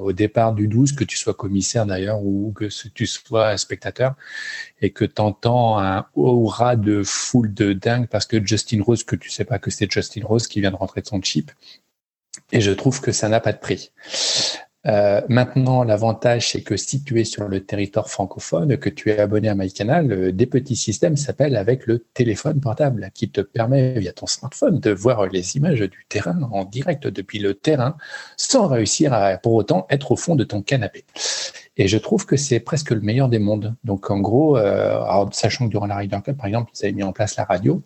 [0.00, 4.14] au départ du 12, que tu sois commissaire d'ailleurs ou que tu sois spectateur
[4.80, 9.16] et que tu entends un aura de foule de dingue parce que Justin Rose, que
[9.16, 11.50] tu sais pas que c'est Justin Rose qui vient de rentrer de son chip.
[12.52, 13.90] Et je trouve que ça n'a pas de prix.
[14.86, 19.18] Euh, maintenant, l'avantage, c'est que si tu es sur le territoire francophone, que tu es
[19.18, 23.98] abonné à MyCanal, euh, des petits systèmes s'appellent avec le téléphone portable, qui te permet,
[23.98, 27.96] via ton smartphone, de voir les images du terrain en direct depuis le terrain,
[28.36, 31.04] sans réussir à, pour autant, être au fond de ton canapé.
[31.76, 33.74] Et je trouve que c'est presque le meilleur des mondes.
[33.82, 37.02] Donc, en gros, euh, sachant que durant la Ryder Cup, par exemple, ils avaient mis
[37.02, 37.82] en place la radio,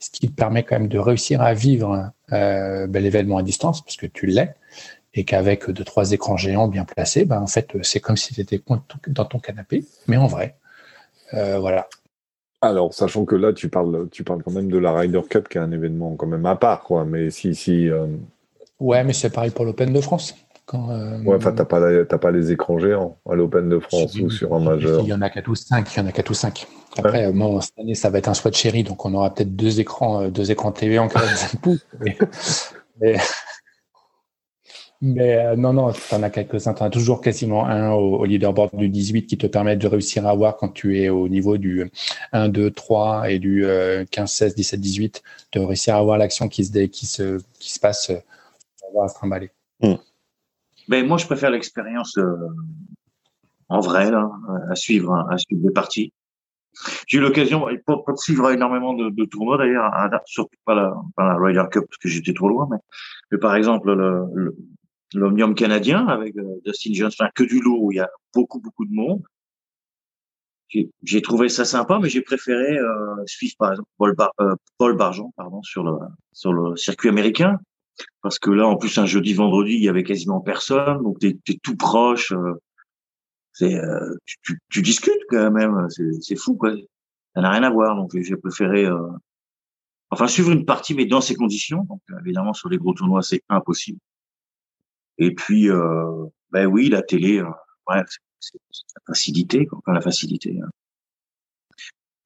[0.00, 4.06] ce qui permet quand même de réussir à vivre ben, l'événement à distance, parce que
[4.06, 4.54] tu l'es,
[5.14, 8.40] et qu'avec deux trois écrans géants bien placés, ben en fait c'est comme si tu
[8.40, 8.62] étais
[9.08, 10.56] dans ton canapé, mais en vrai.
[11.34, 11.88] Euh, voilà.
[12.60, 15.58] Alors, sachant que là, tu parles, tu parles quand même de la Ryder Cup, qui
[15.58, 17.04] est un événement quand même à part, quoi.
[17.04, 17.88] Mais si, si.
[17.88, 18.06] Euh,
[18.78, 20.36] ouais, mais c'est pareil pour l'Open de France.
[20.64, 24.30] Quand, euh, Ouais, enfin, t'as pas, pas les écrans géants à l'Open de France ou
[24.30, 25.00] sur un majeur.
[25.00, 26.66] Il y en a 4 ou 5, il y en a 4 ou 5.
[26.98, 30.28] Après, cette année, ça va être un Swatch chéri, donc on aura peut-être deux écrans,
[30.28, 31.84] deux écrans TV en 45 pouces.
[32.00, 32.16] mais,
[33.00, 33.16] mais
[35.04, 36.74] euh, non, non, tu en as quelques-uns.
[36.74, 40.26] Tu en as toujours quasiment un au, leaderboard du 18 qui te permet de réussir
[40.26, 41.90] à avoir quand tu es au niveau du
[42.32, 43.66] 1, 2, 3 et du
[44.10, 47.80] 15, 16, 17, 18, de réussir à avoir l'action qui se, qui se, qui se
[47.80, 48.18] passe euh,
[48.92, 49.50] pour à se trimballer.
[49.80, 49.94] Hmm.
[50.88, 52.36] Ben, moi, je préfère l'expérience euh,
[53.68, 54.30] en vrai, là,
[54.70, 56.12] à suivre, à suivre des parties.
[57.06, 59.90] J'ai eu l'occasion, pas, de suivre énormément de, de tournois d'ailleurs,
[60.24, 62.78] surtout pas la, pas la Ryder Cup parce que j'étais trop loin, mais,
[63.30, 64.54] mais par exemple le,
[65.14, 68.84] l'Omnium canadien avec euh, Dustin Johnson, que du lot où il y a beaucoup, beaucoup
[68.84, 69.22] de monde.
[71.02, 75.32] J'ai trouvé ça sympa, mais j'ai préféré euh, suivre par exemple Paul, euh, Paul Bargeon
[75.36, 75.98] pardon, sur, le,
[76.32, 77.58] sur le circuit américain.
[78.22, 81.28] Parce que là, en plus, un jeudi, vendredi, il y avait quasiment personne, donc tu
[81.28, 82.32] es, tout proche.
[82.32, 82.54] Euh,
[83.52, 85.88] c'est, euh, tu, tu, tu, discutes quand même,
[86.20, 86.74] c'est fou, quoi.
[87.34, 88.86] Ça n'a rien à voir, donc j'ai préféré,
[90.10, 91.84] enfin, suivre une partie, mais dans ces conditions.
[91.84, 93.98] Donc, évidemment, sur les gros tournois, c'est impossible.
[95.22, 97.48] Et puis, euh, ben oui, la télé, euh,
[97.88, 98.02] ouais,
[98.40, 100.58] c'est la facilité, quoi, la facilité.
[100.60, 100.68] Hein.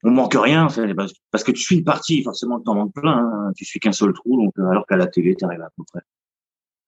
[0.03, 0.67] On manque rien,
[1.31, 3.17] parce que tu suis une partie, forcément, tu en manques plein.
[3.17, 3.51] Hein.
[3.55, 5.83] Tu suis qu'un seul trou, donc euh, alors qu'à la télé, tu arrives à peu
[5.91, 6.01] près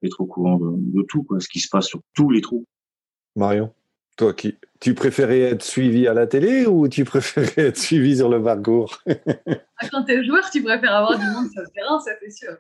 [0.02, 2.66] être au courant de, de, tout, quoi, ce qui se passe sur tous les trous.
[3.36, 3.72] Marion?
[4.20, 8.28] Toi, qui, tu préférais être suivi à la télé ou tu préférais être suivi sur
[8.28, 9.02] le parcours?
[9.82, 12.32] Ah, Quand tu es joueur, tu préfères avoir du monde sur le terrain, ça c'est
[12.32, 12.58] sûr.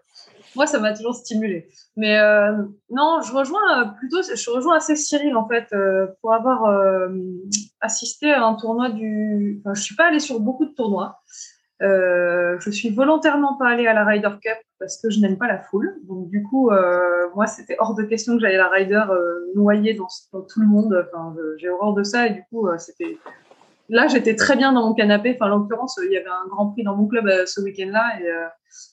[0.55, 1.67] Moi, ça m'a toujours stimulé.
[1.97, 2.53] Mais euh,
[2.89, 6.63] non, je rejoins euh, plutôt, je rejoins assez Cyril en fait, euh, pour avoir
[7.81, 9.59] assisté à un tournoi du.
[9.59, 11.19] Enfin, je suis pas allée sur beaucoup de tournois.
[11.81, 15.47] Euh, je suis volontairement pas allée à la Ryder Cup parce que je n'aime pas
[15.47, 15.95] la foule.
[16.07, 19.51] Donc du coup, euh, moi, c'était hors de question que j'aille à la Ryder euh,
[19.55, 20.07] noyée dans,
[20.41, 21.05] tout le monde.
[21.07, 23.17] Enfin, j'ai horreur de ça et du coup, euh, c'était.
[23.91, 25.35] Là, j'étais très bien dans mon canapé.
[25.35, 28.29] Enfin, en l'occurrence, il y avait un Grand Prix dans mon club ce week-end-là et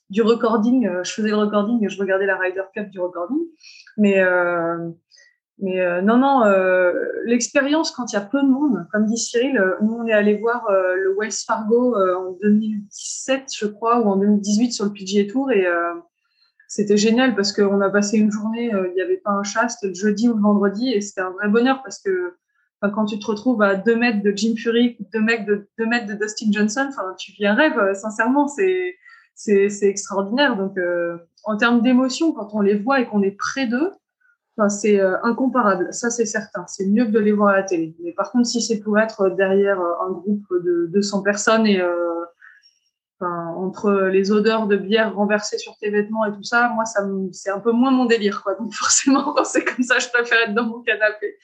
[0.08, 0.88] du recording.
[1.02, 3.36] je faisais le recording et je regardais la Ryder Cup du recording.
[3.98, 4.24] Mais
[5.58, 6.92] mais euh, non, non, euh,
[7.24, 10.12] l'expérience quand il y a peu de monde, comme dit Cyril, euh, nous on est
[10.12, 15.24] allé voir le Wells Fargo en 2017, je crois, ou en 2018 sur le PGA
[15.30, 15.66] Tour, et
[16.68, 19.88] c'était génial parce qu'on a passé une journée, il n'y avait pas un chat, c'était
[19.88, 22.34] le jeudi ou le vendredi, et c'était un vrai bonheur parce que
[22.92, 26.06] quand tu te retrouves à 2 mètres de Jim Furyk, 2 mètres de, 2 mètres
[26.06, 28.94] de Dustin Johnson, tu vis un rêve, sincèrement, c'est
[29.34, 30.56] c'est extraordinaire.
[30.56, 30.76] Donc,
[31.44, 33.90] en termes d'émotion, quand on les voit et qu'on est près d'eux,
[34.68, 36.64] c'est euh, incomparable, ça c'est certain.
[36.66, 37.94] C'est mieux que de les voir à la télé.
[38.02, 41.80] Mais par contre, si c'est pour être derrière euh, un groupe de 200 personnes et
[41.80, 41.92] euh,
[43.20, 47.50] entre les odeurs de bière renversées sur tes vêtements et tout ça, moi, ça c'est
[47.50, 48.42] un peu moins mon délire.
[48.58, 51.36] Donc forcément, quand c'est comme ça, je préfère être dans mon canapé.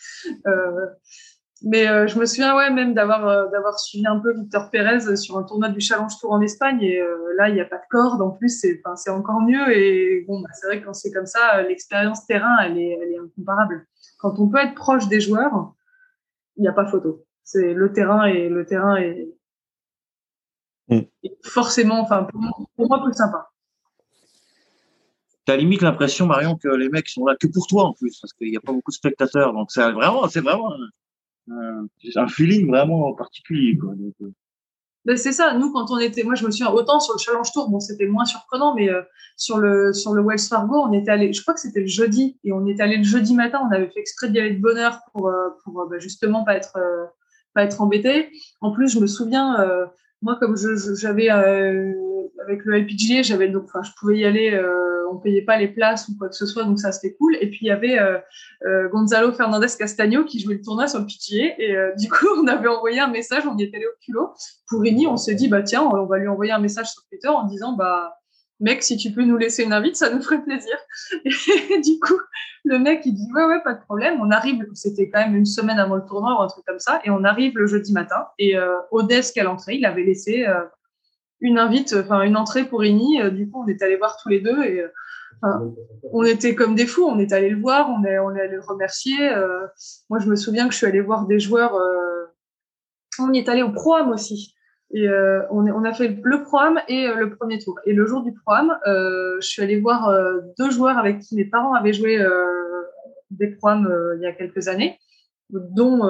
[1.65, 5.17] Mais euh, je me souviens ouais même d'avoir euh, d'avoir suivi un peu Victor Pérez
[5.17, 7.79] sur un tournoi du Challenge Tour en Espagne et euh, là il n'y a pas
[7.79, 10.87] de corde en plus c'est enfin, c'est encore mieux et bon bah, c'est vrai que
[10.87, 13.87] quand c'est comme ça l'expérience terrain elle est elle est incomparable.
[14.19, 15.75] Quand on peut être proche des joueurs,
[16.57, 17.25] il n'y a pas photo.
[17.43, 19.29] C'est le terrain et le terrain est,
[20.89, 21.01] mm.
[21.43, 23.51] forcément enfin pour moi, pour moi plus sympa.
[25.45, 28.33] t'as limite l'impression, Marion, que les mecs sont là que pour toi en plus, parce
[28.33, 29.53] qu'il n'y a pas beaucoup de spectateurs.
[29.53, 30.73] Donc c'est vraiment, c'est vraiment
[31.51, 33.77] un, un, feeling vraiment particulier.
[33.77, 33.95] Quoi.
[34.23, 34.31] Euh.
[35.05, 35.55] ben, c'est ça.
[35.55, 38.07] Nous, quand on était, moi, je me souviens autant sur le Challenge Tour, bon, c'était
[38.07, 39.03] moins surprenant, mais euh,
[39.37, 42.39] sur le sur le Wells Fargo, on était allé, je crois que c'était le jeudi,
[42.45, 43.61] et on était allé le jeudi matin.
[43.69, 46.57] On avait fait exprès d'y aller de bonne heure pour euh, pour bah, justement pas
[46.57, 46.79] être
[47.55, 48.31] pas être embêté.
[48.61, 49.59] En plus, je me souviens,
[50.23, 51.29] moi, comme je j'avais
[52.43, 55.69] avec le LPGA, j'avais donc, enfin, je pouvais y aller, euh, on payait pas les
[55.69, 57.37] places ou quoi que ce soit, donc ça c'était cool.
[57.41, 58.19] Et puis il y avait euh,
[58.67, 62.47] euh, Gonzalo Fernandez Castagno qui jouait le tournoi sur le PGA, et du coup on
[62.47, 64.31] avait envoyé un message, on y était allé au culot.
[64.69, 67.29] Pour Rini, on s'est dit bah tiens, on va lui envoyer un message sur Twitter
[67.29, 68.17] en disant bah
[68.63, 70.77] mec, si tu peux nous laisser une invite, ça nous ferait plaisir.
[71.25, 72.19] Et du coup,
[72.65, 74.21] le mec, il dit, ouais, ouais, pas de problème.
[74.21, 77.01] On arrive, c'était quand même une semaine avant le tournoi ou un truc comme ça,
[77.05, 78.29] et on arrive le jeudi matin.
[78.39, 80.47] Et euh, au à l'entrée, il avait laissé
[81.43, 83.21] une invite, enfin une entrée pour Rini.
[83.21, 85.49] Euh, du coup, on est allé voir tous les deux et euh,
[86.13, 87.05] on était comme des fous.
[87.05, 89.29] On est allé le voir, on est, on est allé le remercier.
[89.29, 89.67] Euh,
[90.09, 91.77] moi, je me souviens que je suis allé voir des joueurs.
[93.19, 94.55] on y est allé au Pro-Am aussi.
[94.95, 95.09] Et
[95.51, 97.81] on, on, a fait le Pro-Am et le premier tour.
[97.87, 100.15] Et le jour du Pro-Am, je suis allé voir
[100.59, 102.23] deux joueurs avec qui mes parents avaient joué
[103.31, 104.99] des Pro-Am il y a quelques années
[105.53, 106.01] dont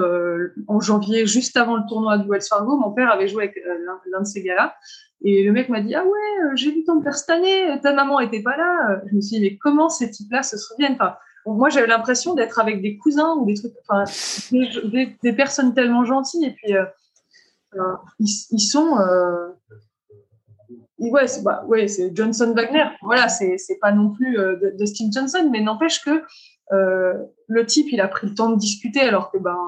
[0.68, 3.62] en janvier, juste avant le tournoi de Wells Fargo, mon père avait joué avec
[4.10, 4.74] l'un de ces gars-là.
[5.24, 7.92] Et le mec m'a dit ah ouais, euh, j'ai vu ton père cette année, ta
[7.92, 9.00] maman était pas là.
[9.08, 10.94] Je me suis dit mais comment ces types-là se souviennent?
[10.94, 14.04] Enfin, Moi j'avais l'impression d'être avec des cousins ou des trucs, enfin
[14.50, 16.84] des, personnes tellement gentilles et puis euh,
[17.76, 19.48] euh ils, sont euh,
[20.98, 21.64] ouais c'est bah,
[22.12, 26.22] Johnson Wagner voilà c'est pas non plus euh, Dustin Johnson mais n'empêche que
[26.72, 29.58] le type il a pris le temps de discuter alors que ben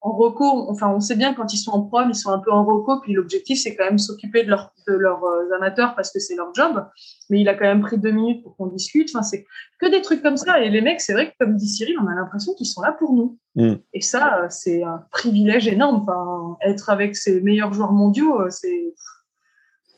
[0.00, 2.52] en reco, enfin, on sait bien quand ils sont en prom, ils sont un peu
[2.52, 6.12] en reco, puis l'objectif, c'est quand même s'occuper de, leur, de leurs euh, amateurs parce
[6.12, 6.86] que c'est leur job.
[7.30, 9.10] Mais il a quand même pris deux minutes pour qu'on discute.
[9.12, 9.44] Enfin, c'est
[9.80, 10.60] que des trucs comme ça.
[10.62, 12.92] Et les mecs, c'est vrai que, comme dit Cyril, on a l'impression qu'ils sont là
[12.92, 13.38] pour nous.
[13.56, 13.74] Mm.
[13.92, 16.06] Et ça, c'est un privilège énorme.
[16.08, 18.94] Enfin, être avec ces meilleurs joueurs mondiaux, euh, c'est,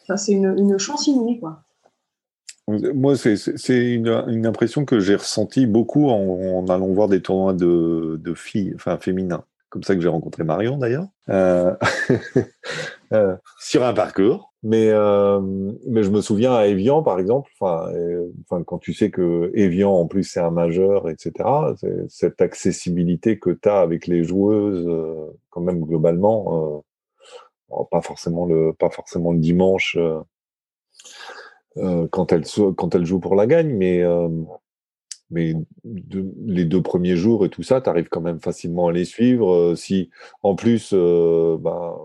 [0.03, 1.63] enfin, c'est une, une chance inouïe, quoi.
[2.95, 8.73] Moi, c'est une, impression que j'ai ressentie beaucoup en, allant voir des tournois de, filles,
[8.75, 11.77] enfin féminins comme ça que j'ai rencontré Marion d'ailleurs, euh,
[13.13, 14.53] euh, sur un parcours.
[14.63, 15.41] Mais, euh,
[15.87, 20.07] mais je me souviens à Evian, par exemple, enfin quand tu sais que Evian, en
[20.07, 21.49] plus, c'est un majeur, etc.,
[22.09, 24.87] cette accessibilité que tu as avec les joueuses,
[25.49, 26.85] quand même, globalement,
[27.91, 29.97] pas, forcément le, pas forcément le dimanche
[31.77, 32.45] quand, elles,
[32.77, 34.05] quand elles jouent pour la gagne, mais
[35.31, 35.55] mais
[35.85, 39.53] les deux premiers jours et tout ça, tu arrives quand même facilement à les suivre.
[39.53, 40.11] Euh, si
[40.43, 41.97] en plus, euh, bah,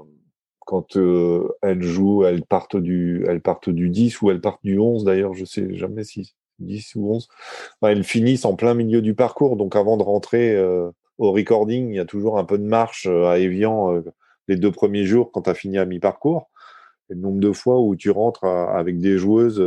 [0.60, 4.80] quand euh, elles jouent, elles partent, du, elles partent du 10 ou elles partent du
[4.80, 7.28] 11 d'ailleurs, je sais jamais si 10 ou 11,
[7.82, 9.58] bah, elles finissent en plein milieu du parcours.
[9.58, 10.58] Donc avant de rentrer
[11.17, 14.01] au recording, il y a toujours un peu de marche à Evian
[14.47, 16.49] les deux premiers jours quand tu as fini à mi-parcours.
[17.10, 19.62] Le nombre de fois où tu rentres avec des joueuses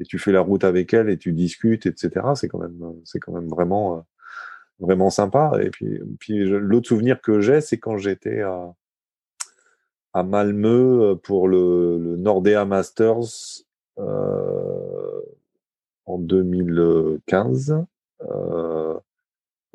[0.00, 2.26] et tu fais la route avec elle et tu discutes, etc.
[2.34, 4.00] C'est quand même, c'est quand même vraiment, euh,
[4.80, 5.52] vraiment sympa.
[5.62, 8.74] Et puis, puis l'autre souvenir que j'ai, c'est quand j'étais à,
[10.14, 13.62] à Malmö euh, pour le, le Nordea Masters
[13.98, 15.20] euh,
[16.06, 17.84] en 2015,
[18.22, 18.98] euh,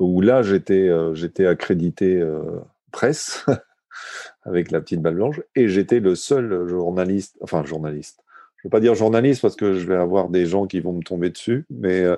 [0.00, 2.22] où là j'étais, euh, j'étais accrédité
[2.90, 3.46] presse
[4.42, 5.40] avec la petite balle blanche.
[5.54, 8.20] Et j'étais le seul journaliste, enfin journaliste,
[8.56, 10.92] je ne veux pas dire journaliste parce que je vais avoir des gens qui vont
[10.92, 12.16] me tomber dessus, mais euh,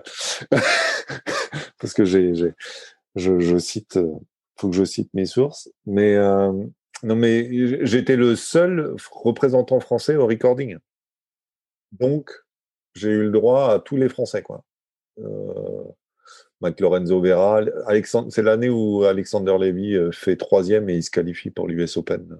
[1.80, 4.14] parce que j'ai, je, je, cite, euh,
[4.56, 6.52] faut que je cite mes sources, mais euh,
[7.02, 10.78] non, mais j'étais le seul représentant français au recording,
[11.92, 12.30] donc
[12.94, 14.64] j'ai eu le droit à tous les Français, quoi.
[16.60, 17.60] Mac Lorenzo Vera,
[18.30, 22.38] c'est l'année où Alexander Levy fait troisième et il se qualifie pour l'US Open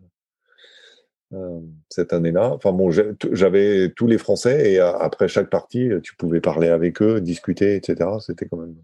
[1.35, 2.53] euh, cette année-là.
[2.55, 7.21] Enfin bon, j'avais tous les Français et après chaque partie, tu pouvais parler avec eux,
[7.21, 8.09] discuter, etc.
[8.21, 8.75] C'était quand même,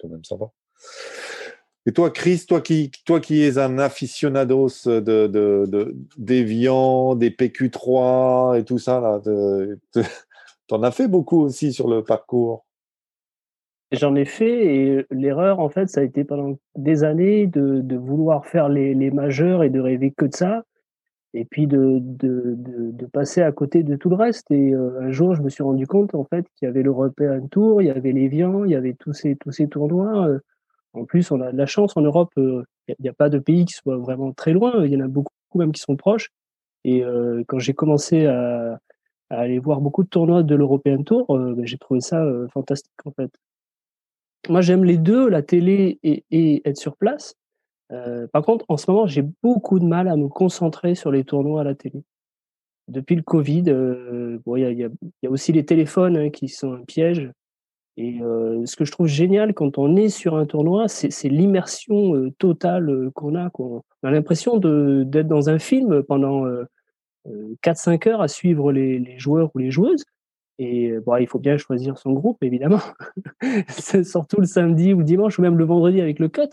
[0.00, 0.46] quand même sympa.
[1.86, 7.30] Et toi, Chris, toi qui, toi qui es un aficionados de, de, de d'Evian, des
[7.30, 9.20] PQ3 et tout ça, là,
[10.68, 12.64] t'en as fait beaucoup aussi sur le parcours.
[13.92, 18.46] J'en ai fait et l'erreur, en fait, ça a été pendant des années de, vouloir
[18.46, 20.64] faire les, les majeurs et de rêver que de ça
[21.34, 24.50] et puis de, de, de, passer à côté de tout le reste.
[24.50, 27.46] Et euh, un jour, je me suis rendu compte en fait qu'il y avait l'European
[27.48, 30.26] Tour, il y avait l'Evian, il y avait tous ces, tous ces tournois.
[30.26, 30.38] Euh.
[30.94, 33.38] En plus, on a de la chance en Europe, euh, il n'y a, pas de
[33.38, 36.30] pays qui soient vraiment très loin, il y en a beaucoup même qui sont proches.
[36.84, 37.02] Et
[37.48, 38.78] quand j'ai commencé à,
[39.28, 43.30] aller voir beaucoup de tournois de l'European Tour, ben, j'ai trouvé ça fantastique en fait.
[44.48, 47.34] Moi, j'aime les deux, la télé et, être sur place.
[48.32, 51.62] par contre, en ce moment, j'ai beaucoup de mal à me concentrer sur les tournois
[51.62, 52.02] à la télé.
[52.88, 53.62] Depuis le Covid,
[54.44, 57.30] bon, il y, a, aussi les téléphones hein, qui sont un piège.
[57.96, 63.10] Et ce que je trouve génial quand on est sur un tournoi, c'est l'immersion totale
[63.12, 63.50] qu'on a.
[63.58, 66.44] On a l'impression d'être dans un film pendant
[67.62, 70.04] 4-5 heures à suivre les, joueurs ou les joueuses.
[70.58, 72.80] Et bon, il faut bien choisir son groupe, évidemment.
[74.04, 76.50] surtout le samedi ou dimanche ou même le vendredi avec le cut.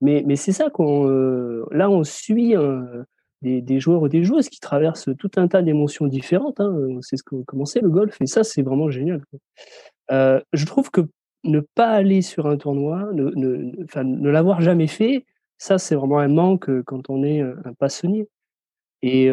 [0.00, 1.06] Mais, mais c'est ça qu'on.
[1.70, 2.54] là, on suit
[3.42, 6.60] des, des, joueurs ou des joueuses qui traversent tout un tas d'émotions différentes.
[6.60, 6.98] Hein.
[7.00, 8.16] C'est ce que commençait le golf.
[8.20, 9.22] Et ça, c'est vraiment génial.
[10.10, 11.02] Euh, je trouve que
[11.44, 15.24] ne pas aller sur un tournoi, ne, ne, ne l'avoir jamais fait,
[15.58, 18.28] ça c'est vraiment un manque euh, quand on est euh, un passionné.
[19.02, 19.30] Et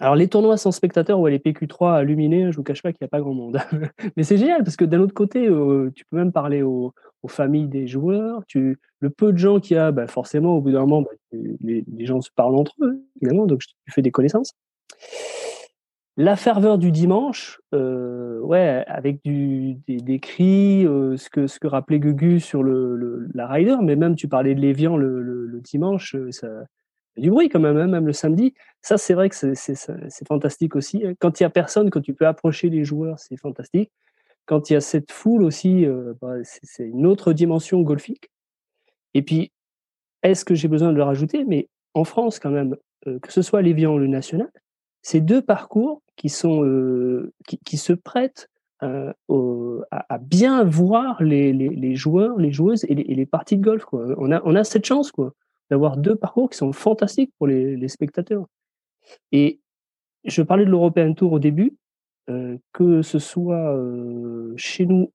[0.00, 3.06] alors les tournois sans spectateurs ou les PQ3 illuminés, je vous cache pas qu'il n'y
[3.06, 3.58] a pas grand monde.
[4.16, 5.46] Mais c'est génial parce que d'un autre côté,
[5.94, 6.94] tu peux même parler aux,
[7.28, 8.42] familles des joueurs.
[8.46, 11.38] Tu, le peu de gens qu'il y a, bah, forcément au bout d'un moment, bah,
[11.60, 14.54] les, gens se parlent entre eux, évidemment, donc tu fais des connaissances.
[16.18, 22.00] La ferveur du dimanche, euh, ouais, avec des, cris, euh, ce, que, ce que rappelait
[22.00, 26.30] Gugu sur le, la rider, mais même tu parlais de Lévian le, le, dimanche, euh,
[26.30, 26.48] ça
[27.16, 28.54] du bruit quand même, hein, même le samedi.
[28.80, 31.04] Ça, c'est vrai que c'est fantastique aussi.
[31.20, 33.90] Quand il y a personne, quand tu peux approcher les joueurs, c'est fantastique.
[34.46, 38.30] Quand il y a cette foule aussi, euh, bah, c'est une autre dimension golfique.
[39.14, 39.52] Et puis,
[40.22, 41.44] est-ce que j'ai besoin de le rajouter?
[41.44, 44.50] Mais en France, quand même, euh, que ce soit Lévian ou le national,
[45.02, 48.48] ces deux parcours qui, sont, euh, qui, qui, se prêtent
[48.80, 53.84] à, bien voir les, les, joueurs, les joueuses et les, parties de golf.
[53.92, 55.34] On, a, on a cette chance quoi,
[55.72, 58.44] d'avoir deux parcours qui sont fantastiques pour les, spectateurs.
[59.32, 59.58] Et
[60.24, 61.78] je parlais de l'European Tour au début,
[62.28, 65.10] euh, que ce soit euh, chez nous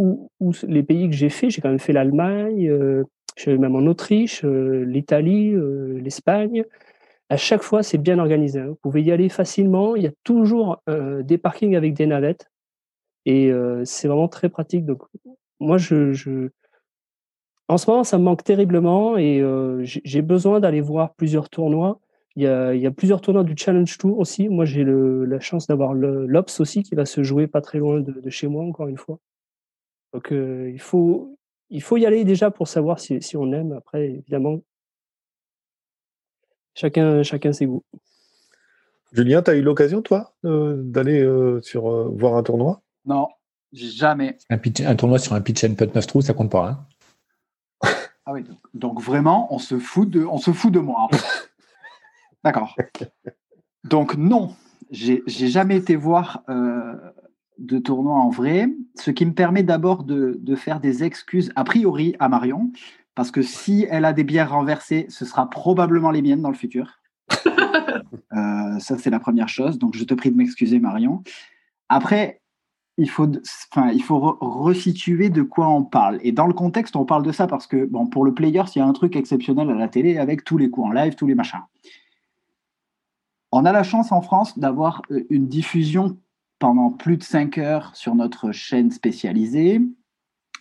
[0.00, 0.28] ou,
[0.66, 3.04] les pays que j'ai fait, j'ai quand même fait l'Allemagne, euh,
[3.46, 5.54] même en Autriche, euh, l'Italie,
[6.00, 6.64] l'Espagne
[7.28, 8.58] à chaque fois, c'est bien organisé.
[8.58, 8.66] Hein.
[8.66, 9.94] Vous pouvez y aller facilement.
[9.94, 12.50] Il y a toujours des parkings avec des navettes.
[13.24, 13.50] Et
[13.84, 14.84] c'est vraiment très pratique.
[14.84, 15.02] Donc,
[15.58, 16.50] moi, je,
[17.68, 22.00] En ce moment, ça me manque terriblement et euh, j'ai besoin d'aller voir plusieurs tournois.
[22.34, 24.48] Il y, a, il y, a, plusieurs tournois du Challenge Tour aussi.
[24.48, 28.12] Moi, j'ai la chance d'avoir l'Ops aussi qui va se jouer pas très loin de,
[28.12, 29.18] de chez moi, encore une fois.
[30.12, 31.38] Donc, euh, il, faut,
[31.68, 33.72] il faut y aller déjà pour savoir si, si on aime.
[33.72, 34.60] Après, évidemment,
[36.74, 37.84] Chacun, chacun ses goûts.
[39.12, 42.80] Julien, tu as eu l'occasion, toi, d'aller euh, sur euh, voir un tournoi?
[43.04, 43.28] Non,
[43.72, 44.38] jamais.
[44.48, 46.68] Un, pitch, un, tournoi sur un pitch and putt 9 trous, ça compte pas.
[46.68, 46.86] Hein
[48.26, 51.08] ah oui, donc, donc, vraiment, on se fout de, on se fout de moi.
[52.44, 52.76] D'accord.
[53.84, 54.54] Donc non,
[54.90, 56.94] j'ai jamais été voir euh,
[57.58, 61.64] de tournoi en vrai, ce qui me permet d'abord de, de, faire des excuses a
[61.64, 62.70] priori à Marion,
[63.14, 66.56] parce que si elle a des bières renversées, ce sera probablement les miennes dans le
[66.56, 67.00] futur.
[67.46, 69.78] euh, ça, c'est la première chose.
[69.78, 71.22] Donc, je te prie de m'excuser, Marion.
[71.88, 72.41] Après,
[72.98, 73.28] il faut,
[73.72, 76.18] enfin, il faut re resituer de quoi on parle.
[76.22, 78.78] Et dans le contexte, on parle de ça parce que, bon, pour le player, il
[78.78, 81.26] y a un truc exceptionnel à la télé avec tous les coups en live, tous
[81.26, 81.62] les machins.
[83.50, 86.18] On a la chance en France d'avoir euh, une diffusion
[86.58, 89.80] pendant plus de 5 heures sur notre chaîne spécialisée,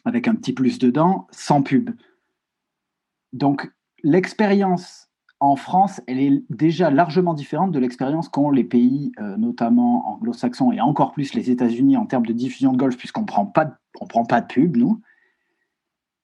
[0.04, 1.92] avec un petit plus dedans, sans pub.
[3.34, 3.72] Donc,
[4.04, 5.11] l'expérience
[5.42, 10.72] en France, elle est déjà largement différente de l'expérience qu'ont les pays, euh, notamment anglo-saxons
[10.72, 14.06] et encore plus les États-Unis en termes de diffusion de golf, puisqu'on prend pas, on
[14.06, 15.02] prend pas de pub, nous.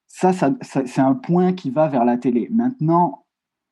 [0.07, 2.47] Ça, c'est un point qui va vers la télé.
[2.51, 3.25] Maintenant,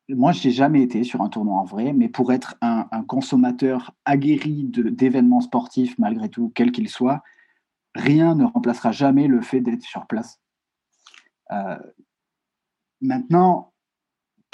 [0.09, 3.95] moi, je n'ai jamais été sur un tournoi en vrai, mais pour être un, consommateur
[4.03, 7.23] aguerri d'événements sportifs, malgré tout, quel qu'il soit,
[7.95, 10.39] rien ne remplacera jamais le fait d'être sur place.
[11.51, 11.77] Euh,
[13.01, 13.73] Maintenant,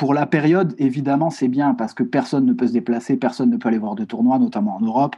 [0.02, 3.58] pour la période, évidemment, c'est bien parce que personne ne peut se déplacer, personne ne
[3.58, 5.16] peut aller voir de tournois, notamment en Europe.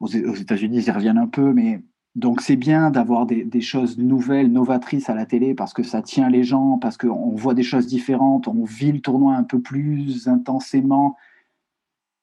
[0.00, 1.82] Aux États-Unis, ils reviennent un peu, mais
[2.14, 6.30] donc c'est bien d'avoir des, choses nouvelles, novatrices à la télé parce que ça tient
[6.30, 10.28] les gens, parce qu'on voit des choses différentes, on vit le tournoi un peu plus
[10.28, 11.18] intensément,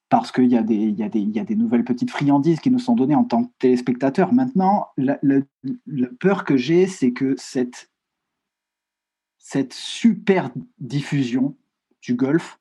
[0.09, 3.51] parce qu'il y, a des nouvelles petites friandises qui nous sont données en tant que
[3.59, 4.33] téléspectateurs.
[4.33, 5.41] Maintenant, la, la,
[5.85, 7.91] la peur que j'ai, c'est que cette
[9.37, 10.49] cette super
[10.79, 11.55] diffusion
[12.07, 12.59] du golf,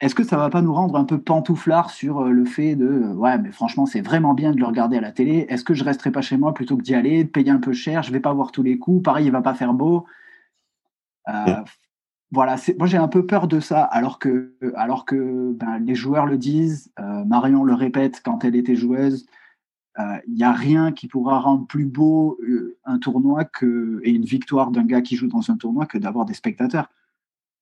[0.00, 2.86] est-ce que ça va pas nous rendre un peu pantouflards sur euh, le fait de
[2.86, 5.46] euh, ouais mais franchement c'est vraiment bien de le regarder à la télé.
[5.48, 7.72] Est-ce que je resterai pas chez moi plutôt que d'y aller de payer un peu
[7.72, 10.06] cher je vais pas voir tous les coups pareil il va pas faire beau.
[11.28, 11.62] Euh,
[12.30, 16.26] voilà, moi j'ai un peu peur de ça, alors que, alors que ben, les joueurs
[16.26, 19.26] le disent, euh, Marion le répète quand elle était joueuse,
[19.98, 22.38] il euh, n'y a rien qui pourra rendre plus beau
[22.84, 26.26] un tournoi que, et une victoire d'un gars qui joue dans un tournoi que d'avoir
[26.26, 26.90] des spectateurs.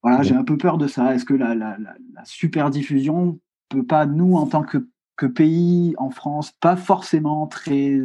[0.05, 1.15] Voilà, j'ai un peu peur de ça.
[1.15, 3.41] Est-ce que la, la, la, super diffusion
[3.71, 4.87] peut pas, nous, en tant que,
[5.17, 7.99] que pays en France, pas forcément très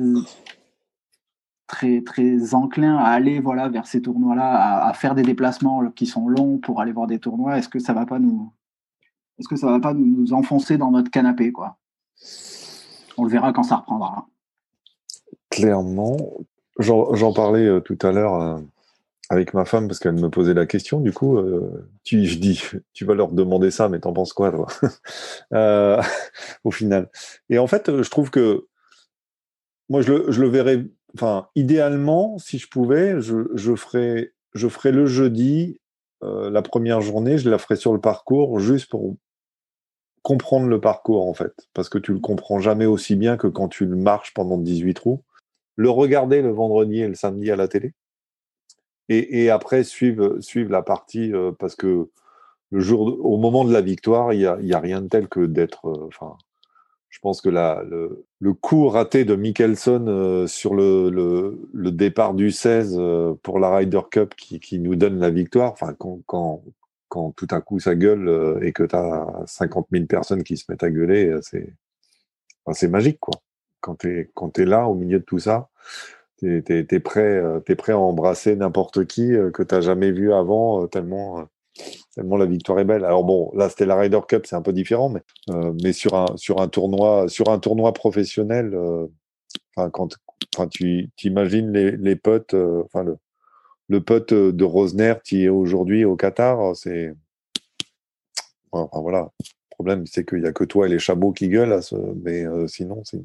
[1.68, 6.30] très très enclin à aller voilà vers ces tournois-là, à, faire des déplacements qui sont
[6.30, 7.58] longs pour aller voir des tournois?
[7.58, 8.50] Est-ce que ça va pas nous,
[9.38, 11.78] est-ce que ça va pas nous, enfoncer dans notre canapé quoi?
[13.18, 14.26] On le verra quand ça reprendra.
[15.50, 16.16] Clairement,
[16.80, 18.60] j'en parlais euh, tout à l'heure euh,
[19.30, 21.00] avec ma femme parce qu'elle me posait la question.
[21.00, 22.62] Du coup, euh, tu, je dis,
[22.94, 24.68] tu vas leur demander ça, mais t'en penses quoi toi?
[26.64, 27.10] Au final.
[27.50, 28.68] Et en fait, je trouve que
[29.90, 34.68] moi, je le, je le verrais enfin, idéalement, si je pouvais, je, je, ferais, je
[34.68, 35.80] ferais le jeudi,
[36.24, 39.16] euh, la première journée, je la ferais sur le parcours, juste pour
[40.22, 41.54] comprendre le parcours, en fait.
[41.74, 44.94] Parce que tu le comprends jamais aussi bien que quand tu le marches pendant 18
[44.94, 45.24] trous.
[45.76, 47.94] Le regarder le vendredi et le samedi à la télé.
[49.12, 52.10] Et, après, suivre, suivre la partie, euh, parce que
[52.72, 55.28] le jour, au moment de la victoire, il n'y a, y a rien de tel
[55.28, 56.38] que d'être, euh, enfin,
[57.10, 61.10] je pense que la, le, coup raté de Mickelson euh, sur le,
[61.74, 65.72] le, départ du 16 euh, pour la Ryder Cup qui, qui, nous donne la victoire,
[65.72, 66.62] enfin, quand, quand,
[67.08, 70.66] quand tout à coup ça gueule et que tu as 50 000 personnes qui se
[70.70, 71.74] mettent à gueuler, c'est
[72.66, 73.34] enfin, magique, quoi.
[73.82, 75.70] Quand tu es, es là, au milieu de tout ça,
[76.40, 81.48] tu es, prêt, es prêt à embrasser n'importe qui que tu jamais vu avant, tellement
[82.16, 83.06] tellement la victoire est belle.
[83.06, 86.68] Alors bon, là c'était la Ryder Cup, c'est un peu différent, mais, euh, sur un
[87.60, 89.08] tournoi professionnel, euh,
[89.92, 93.18] quand tu imagines les, les potes, euh, le
[93.88, 97.12] le pote de Rosner qui est aujourd'hui au Qatar, c'est
[98.72, 99.32] enfin voilà,
[99.80, 101.80] problème, c'est qu'il n'y a que toi et les chabots qui gueulent,
[102.22, 103.22] mais euh, sinon, c'est.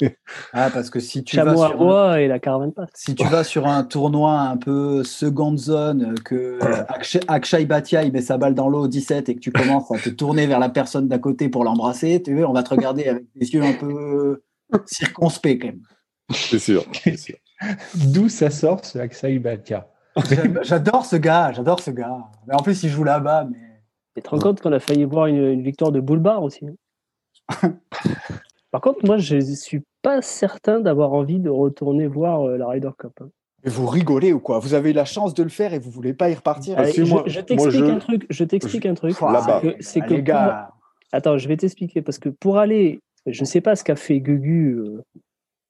[0.52, 2.16] ah, parce que si tu vas sur un...
[2.16, 6.60] et la caravane Si tu vas sur un tournoi un peu seconde zone, que
[7.28, 9.98] Akshay Batia il met sa balle dans l'eau au 17 et que tu commences à
[9.98, 13.08] te tourner vers la personne d'à côté pour l'embrasser, tu veux, on va te regarder
[13.08, 14.44] avec des yeux un peu
[14.86, 15.82] circonspects quand même.
[16.30, 16.84] C'est sûr.
[17.16, 17.36] sûr.
[17.96, 19.88] D'où ça sort ce Akshay Batia
[20.62, 22.18] J'adore ce gars, j'adore ce gars.
[22.46, 23.67] Mais en plus, il joue là-bas, mais
[24.18, 26.66] tu te rends compte qu'on a failli voir une, victoire de Boulbar aussi.
[26.66, 27.72] Hein.
[28.70, 32.68] Par contre, moi, je ne suis pas certain d'avoir envie de retourner voir euh, la
[32.68, 33.12] Ryder Cup.
[33.20, 33.30] Hein.
[33.64, 34.58] Mais vous rigolez ou quoi?
[34.58, 37.40] Vous avez eu la chance de le faire et vous voulez pas y repartir Je,
[37.40, 38.26] t'explique un truc.
[38.30, 39.16] Je t'explique un truc.
[39.80, 40.70] C'est que, gars.
[41.12, 44.20] Attends, je vais t'expliquer parce que pour aller, je ne sais pas ce qu'a fait
[44.20, 44.76] Gugu.
[44.78, 45.02] Euh,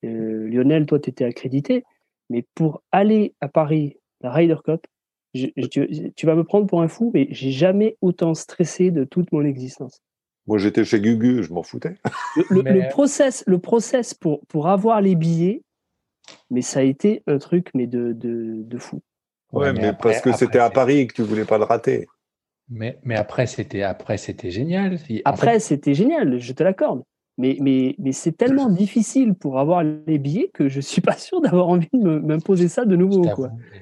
[0.04, 1.84] euh, Lionel, toi, tu étais accrédité,
[2.28, 4.86] mais pour aller à Paris, la Ryder Cup,
[5.34, 9.44] tu, vas me prendre pour un fou, mais j'ai jamais autant stressé de toute mon
[9.44, 10.00] existence.
[10.46, 11.96] Moi, j'étais chez Gugu, je m'en foutais.
[12.50, 15.62] Le, process, le process pour, pour avoir les billets,
[16.50, 19.00] mais ça a été un truc mais de, de, fou.
[19.52, 22.06] Ouais, mais, parce que c'était à Paris et que tu voulais pas le rater.
[22.70, 24.98] Mais, mais après, c'était après c'était génial.
[25.24, 27.02] Après, c'était génial, je te l'accorde.
[27.38, 31.40] Mais, mais, mais c'est tellement difficile pour avoir les billets que je suis pas sûr
[31.40, 33.24] d'avoir envie de m'imposer ça de nouveau.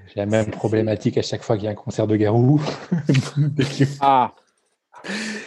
[0.08, 2.60] J'ai la même problématique à chaque fois qu'il y a un concert de Garou.
[4.00, 4.34] ah.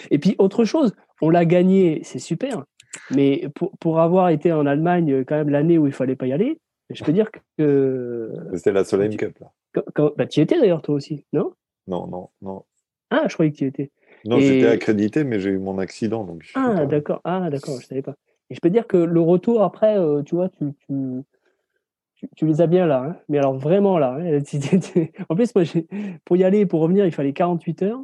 [0.10, 2.66] Et puis autre chose, on l'a gagné, c'est super.
[3.12, 6.34] Mais pour, pour, avoir été en Allemagne quand même l'année où il fallait pas y
[6.34, 8.34] aller, je peux dire que.
[8.56, 9.84] C'était la Solheim Cup là.
[10.18, 11.54] bah, tu y étais d'ailleurs toi aussi, non?
[11.88, 12.64] Non, non, non.
[13.12, 13.92] Ah, je croyais que tu y étais.
[14.26, 16.24] Non, j'étais accrédité, mais j'ai eu mon accident.
[16.24, 17.22] Donc ah, d'accord.
[17.24, 18.16] Ah, d'accord, je savais pas.
[18.50, 20.74] Et je peux dire que le retour après, euh, tu vois, tu,
[22.36, 23.04] tu, les as bien là.
[23.04, 23.16] Hein.
[23.30, 24.18] mais alors vraiment là.
[24.20, 24.40] Hein.
[25.30, 25.64] en plus, moi,
[26.26, 28.04] pour y aller, pour revenir, il fallait 48 heures.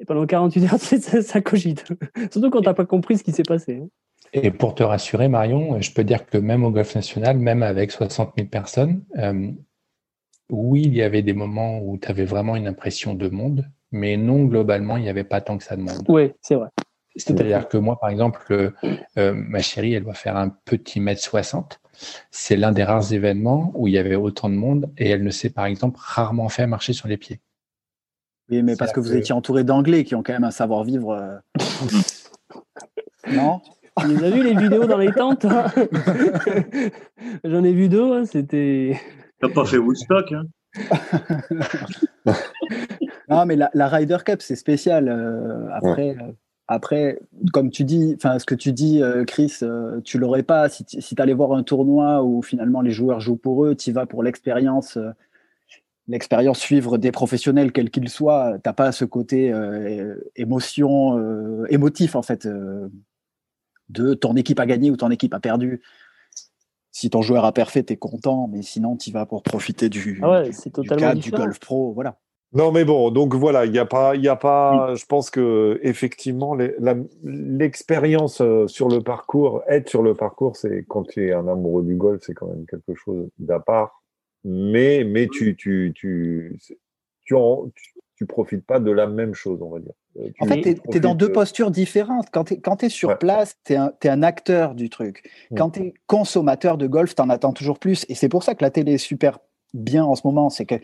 [0.00, 1.84] Et pendant 48 heures, ça, ça cogite.
[2.32, 3.80] Surtout quand tu n'as pas compris ce qui s'est passé.
[3.82, 3.88] Hein.
[4.32, 7.92] Et pour te rassurer, Marion, je peux dire que même au Golf National, même avec
[7.92, 9.52] 60 000 personnes, euh,
[10.50, 14.16] oui, il y avait des moments où tu avais vraiment une impression de monde, mais
[14.16, 16.04] non, globalement, il n'y avait pas tant que ça de monde.
[16.08, 16.68] Oui, c'est vrai.
[17.14, 18.72] C'est-à-dire que moi, par exemple,
[19.16, 21.80] euh, ma chérie, elle doit faire un petit mètre 60.
[22.32, 25.30] C'est l'un des rares événements où il y avait autant de monde et elle ne
[25.30, 27.40] s'est, par exemple, rarement fait marcher sur les pieds.
[28.50, 31.12] Oui, mais parce que vous étiez entouré d'Anglais qui ont quand même un savoir-vivre.
[31.12, 31.38] Euh,
[33.32, 33.60] non?
[34.00, 35.66] Tu as vu les vidéos dans les tentes hein?
[37.44, 39.00] J'en ai vu deux, hein, c'était.
[39.40, 40.42] T'as pas fait Woodstock, hein?
[43.28, 45.08] Non, mais la, Ryder Cup, c'est spécial.
[45.08, 46.32] Euh, après, euh,
[46.66, 47.18] après,
[47.52, 49.60] comme tu dis, enfin, ce que tu dis, euh, Chris,
[50.04, 53.64] tu l'aurais pas si tu allais voir un tournoi où finalement les joueurs jouent pour
[53.64, 54.98] eux, tu vas pour l'expérience.
[56.06, 62.14] l'expérience suivre des professionnels, quels qu'ils soient, t'as pas ce côté euh, émotion, euh, émotif
[62.14, 62.88] en fait, euh,
[63.88, 65.82] de ton équipe a gagné ou ton équipe a perdu.
[66.92, 70.30] Si ton joueur a parfait, t'es content, mais sinon tu vas pour profiter du, Ah
[70.30, 72.18] ouais, du- cadre, du golf pro, voilà.
[72.54, 74.94] Non, mais bon, donc voilà, il n'y a pas, il a pas.
[74.94, 76.56] Je pense que effectivement,
[77.24, 81.82] l'expérience euh, sur le parcours, être sur le parcours, c'est quand tu es un amoureux
[81.82, 84.02] du golf, c'est quand même quelque chose d'à part.
[84.44, 86.58] Mais, mais tu, tu, tu,
[87.24, 89.92] tu, en, tu, tu profites pas de la même chose, on va dire.
[90.18, 92.28] Euh, En fait, tu es, dans deux euh, postures différentes.
[92.30, 93.16] Quand tu es, sur Ouais.
[93.16, 95.28] place, tu es, un acteur du truc.
[95.50, 95.56] Mm.
[95.56, 98.06] Quand tu es consommateur de golf, tu en attends toujours plus.
[98.08, 99.40] Et c'est pour ça que la télé est super
[99.72, 100.50] bien en ce moment.
[100.50, 100.76] C'est que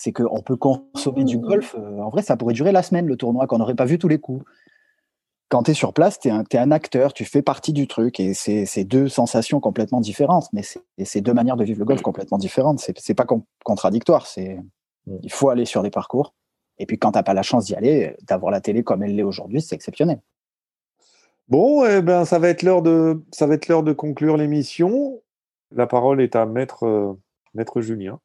[0.00, 1.74] c'est qu'on peut consommer du golf.
[1.78, 4.08] euh, en vrai, ça pourrait durer la semaine, le tournoi, qu'on n'aurait pas vu tous
[4.08, 4.44] les coups.
[5.48, 8.20] Quand tu es sur place, tu es, un acteur, tu fais partie du truc.
[8.20, 10.48] Et c'est deux sensations complètement différentes.
[10.52, 10.62] Mais
[11.04, 12.78] c'est deux manières de vivre le golf complètement différentes.
[12.78, 14.26] C'est pas con- contradictoire.
[14.26, 14.58] C'est
[15.06, 15.16] Mm.
[15.22, 16.34] Il faut aller sur des parcours.
[16.78, 19.14] Et puis quand tu n'as pas la chance d'y aller, d'avoir la télé comme elle
[19.14, 20.20] l'est aujourd'hui, c'est exceptionnel.
[21.48, 25.20] Bon, eh ben, ça va être l'heure de, ça va être l'heure de conclure l'émission.
[25.72, 27.12] La parole est à maître, euh,
[27.54, 28.20] maître Julien.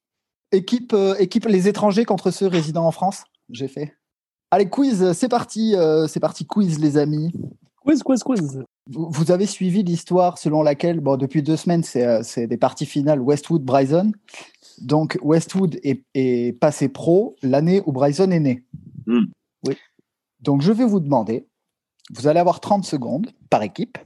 [0.55, 3.93] Équipe, euh, équipe les étrangers contre ceux résidant en France, j'ai fait.
[4.51, 7.33] Allez, quiz, c'est parti, euh, c'est parti, quiz les amis.
[7.81, 8.63] Quiz, quiz, quiz.
[8.89, 12.85] Vous, vous avez suivi l'histoire selon laquelle, bon, depuis deux semaines, c'est euh, des parties
[12.85, 14.13] finales Westwood-Bryson.
[14.79, 18.65] Donc Westwood est, est passé pro l'année où Bryson est né.
[19.07, 19.25] Hmm.
[19.67, 19.75] Oui.
[20.39, 21.47] Donc je vais vous demander,
[22.13, 23.97] vous allez avoir 30 secondes par équipe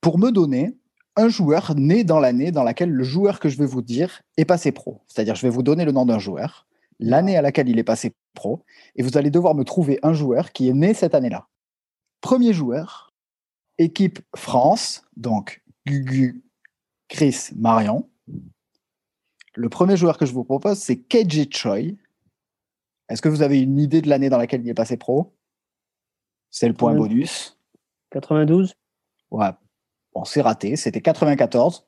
[0.00, 0.78] pour me donner
[1.16, 4.44] un joueur né dans l'année dans laquelle le joueur que je vais vous dire est
[4.44, 5.02] passé pro.
[5.08, 6.66] C'est-à-dire, je vais vous donner le nom d'un joueur,
[6.98, 8.64] l'année à laquelle il est passé pro,
[8.96, 11.48] et vous allez devoir me trouver un joueur qui est né cette année-là.
[12.20, 13.12] Premier joueur,
[13.78, 16.42] équipe France, donc Gugu,
[17.08, 18.08] Chris, Marion.
[19.54, 21.96] Le premier joueur que je vous propose, c'est KJ Choi.
[23.08, 25.34] Est-ce que vous avez une idée de l'année dans laquelle il est passé pro?
[26.50, 27.58] C'est le point bonus.
[28.10, 28.72] 92
[29.30, 29.50] Ouais.
[30.14, 30.76] Bon, c'est raté.
[30.76, 31.86] C'était 94.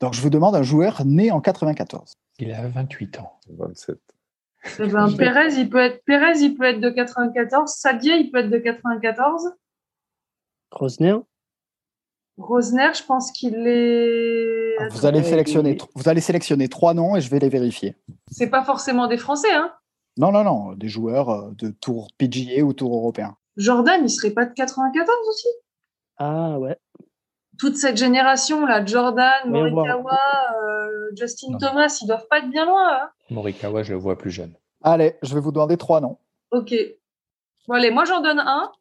[0.00, 2.14] Donc, je vous demande un joueur né en 94.
[2.38, 3.38] Il a 28 ans.
[3.50, 3.98] 27.
[4.78, 7.70] Eh ben, Pérez, il peut être Pérez, il peut être de 94.
[7.72, 9.52] Sadier, il peut être de 94.
[10.70, 11.16] Rosner?
[12.38, 14.76] Rosner, je pense qu'il est.
[14.80, 17.94] Ah, Vous allez, sélectionner, il- vous allez sélectionner trois noms et je vais les vérifier.
[18.30, 19.72] C'est pas forcément des Français, hein.
[20.16, 20.72] Non, non, non.
[20.72, 23.36] Des joueurs euh, de tour PGA ou tour européen.
[23.56, 25.48] Jordan, il serait pas de 94 aussi?
[26.18, 26.76] Ah ouais.
[27.58, 30.18] Toute cette génération là, Jordan, Mais Morikawa,
[30.62, 31.58] euh, Justin Non.
[31.58, 32.88] Thomas, ils doivent pas être bien loin.
[33.02, 34.52] Hein Morikawa, je le vois plus jeune.
[34.82, 36.18] Allez, je vais vous demander trois noms.
[36.50, 36.74] ok.
[37.68, 38.72] Bon allez, moi j'en donne un.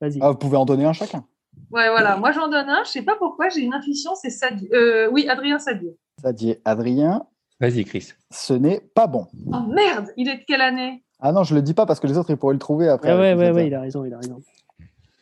[0.00, 0.18] Vas-y.
[0.20, 1.24] Ah, vous pouvez en donner un chacun.
[1.72, 2.84] Ouais, voilà, moi j'en donne un.
[2.84, 4.68] Je sais pas pourquoi, j'ai une intuition, c'est Sadier.
[4.72, 5.96] Euh, oui, Adrien Sadier.
[6.22, 7.26] Sadier Adrien,
[7.60, 8.12] Vas-y, Chris.
[8.30, 9.26] ce n'est pas bon.
[9.52, 11.02] Oh merde, il est de quelle année?
[11.18, 13.12] Ah non, je le dis pas parce que les autres, ils pourraient le trouver après.
[13.12, 14.40] Ouais, ouais, ouais, il a raison, il a raison.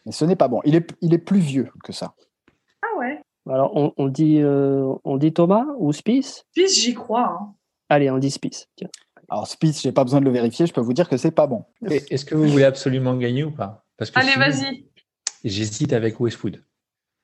[0.07, 0.61] Mais ce n'est pas bon.
[0.65, 2.15] Il est, il est plus vieux que ça.
[2.83, 3.21] Ah ouais.
[3.49, 7.29] Alors, on, on dit, euh, on dit Thomas ou Spice Fils, j'y crois.
[7.41, 7.55] hein.
[7.89, 8.69] Allez, on dit Spice.
[8.77, 8.89] Tiens.
[9.29, 10.67] Alors, Spice, j'ai pas besoin de le vérifier.
[10.67, 11.65] Je peux vous dire que c'est pas bon.
[11.91, 13.85] Et Est-ce que vous voulez absolument gagner ou pas?
[13.97, 14.87] Parce que Allez, vas-y.
[15.45, 16.63] J'hésite avec Westwood.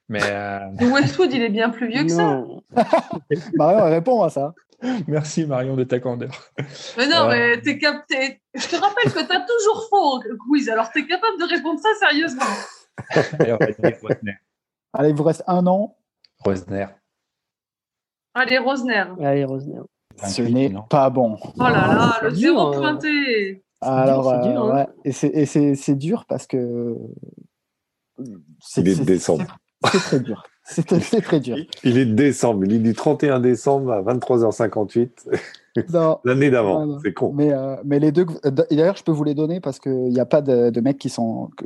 [0.08, 0.58] Mais euh,
[0.92, 2.22] Westwood, il est bien plus vieux que ça.
[2.36, 2.62] Non.
[3.54, 4.52] Marion, elle répond à ça.
[5.08, 6.50] merci Marion de ta candeur.
[6.96, 7.28] Mais non, Euh.
[7.30, 8.04] mais t'es cap...
[8.08, 11.80] t'es- Je te rappelle que t'as toujours faux au quiz, alors t'es capable de répondre
[11.80, 12.42] ça sérieusement.
[14.92, 15.94] Allez, il vous reste un nom.
[16.38, 16.86] Rosner.
[18.34, 19.04] Allez, Rosner.
[19.20, 19.80] Allez, Rosner.
[20.26, 21.36] Ce 28, n'est pas bon.
[21.42, 22.78] Oh là là, le C'est dur, zéro euh.
[22.78, 23.64] pointé.
[23.80, 24.76] Alors, c'est dur, euh, hein.
[24.76, 24.86] ouais.
[25.04, 26.96] Et c'est- et c'est c'est dur parce que.
[28.60, 29.56] c'est- est c'est- décembre.
[29.84, 30.42] c'est- C'est très dur.
[30.64, 31.56] C'est très dur.
[31.84, 32.64] Il est décembre.
[32.64, 35.08] Il est du 31 décembre à 23h58.
[35.90, 36.96] Non, L'année d'avant.
[36.96, 37.32] Ah, c'est con.
[37.34, 38.26] mais, euh, mais les deux.
[38.44, 40.98] et D'ailleurs, je peux vous les donner parce qu'il n'y a pas de, de mecs
[40.98, 41.48] qui sont.
[41.56, 41.64] que-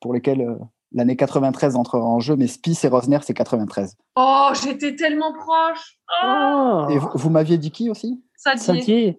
[0.00, 0.54] pour lesquels euh,
[0.92, 3.96] l'année 93 entre en jeu, mais Spice et Rosner, c'est 93.
[4.14, 5.98] Oh, j'étais tellement proche.
[6.22, 6.26] Oh,
[6.86, 8.22] Oh Et vous, vous m'aviez dit qui aussi?
[8.36, 8.62] Sadier.
[8.64, 9.18] Sadier.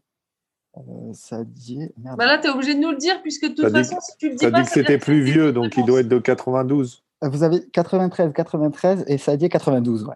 [0.78, 0.82] euh,
[1.14, 1.94] Sadier.
[2.02, 2.18] Merde.
[2.18, 4.30] Bah là, t'es obligé de nous le dire, puisque de toute dit façon, si tu
[4.30, 7.04] le dis Ça pas, dit que c'était plus vieux, donc il doit être de 92.
[7.24, 10.04] Euh, Vous avez 93, 93 et Sadier 92.
[10.06, 10.16] Ouais.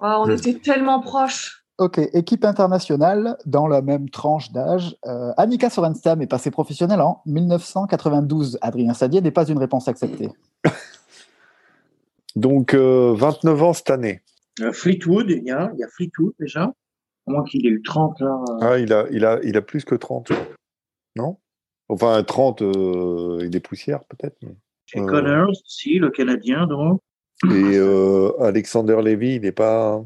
[0.00, 1.64] Oh, on Je- était tellement proches.
[1.78, 4.96] Ok, équipe internationale dans la même tranche d'âge.
[5.06, 8.58] Euh, Annika Sorenstam est passée professionnelle en 1992.
[8.60, 10.28] Adrien Sadier n'est pas une réponse acceptée.
[12.36, 14.20] Donc, euh, 29 ans cette année.
[14.60, 16.64] Euh, Fleetwood, il y a, il y a Fleetwood déjà.
[16.64, 18.38] À moins qu'il ait eu 30 là.
[18.50, 20.28] euh, Ah, il a, il a, il a plus que 30.
[20.28, 20.46] je crois.
[21.16, 21.38] Non?
[21.88, 24.36] Enfin, 30, euh, il est poussière peut-être.
[24.42, 24.54] mais-
[24.92, 25.06] Chez Euh.
[25.06, 27.00] Connors, si, le Canadien, donc.
[27.44, 30.00] Et euh, Alexander Levy, il n'est pas.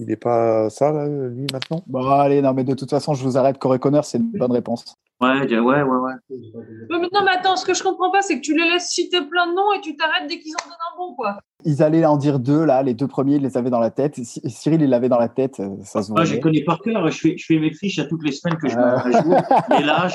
[0.00, 1.82] Il n'est pas ça, là, lui, maintenant?
[1.88, 3.58] Bon, allez, non, mais de toute façon, je vous arrête.
[3.58, 4.94] Corey Connor, c'est une bonne réponse.
[5.20, 6.12] Ouais, ouais, ouais, ouais.
[6.88, 9.20] Mais non, mais attends, ce que je comprends pas, c'est que tu les laisses citer
[9.22, 11.38] plein de noms et tu t'arrêtes dès qu'ils en donnent un bon, quoi.
[11.64, 12.84] Ils allaient en dire deux, là.
[12.84, 14.14] Les deux premiers, ils les avaient dans la tête.
[14.22, 15.58] Cy- Cyril, il l'avait dans la tête.
[15.58, 16.34] euh, Ça se Moi, je voyait.
[16.36, 17.10] les connais par cœur.
[17.10, 18.80] Je fais, je fais mes fiches à toutes les semaines que je Euh.
[19.08, 19.34] mets à jour.
[19.70, 20.06] Mais là,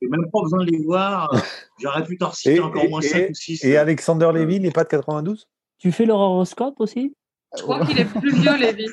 [0.00, 1.30] je n'ai même pas besoin de les voir.
[1.78, 3.64] J'aurais pu t'en citer Et- encore et- moins et- 5 ou 6.
[3.64, 7.14] Et Alexander Levy, il n'est pas de 92 Tu fais leur horoscope aussi?
[7.56, 8.86] Je crois qu'il est plus vieux, Lévi.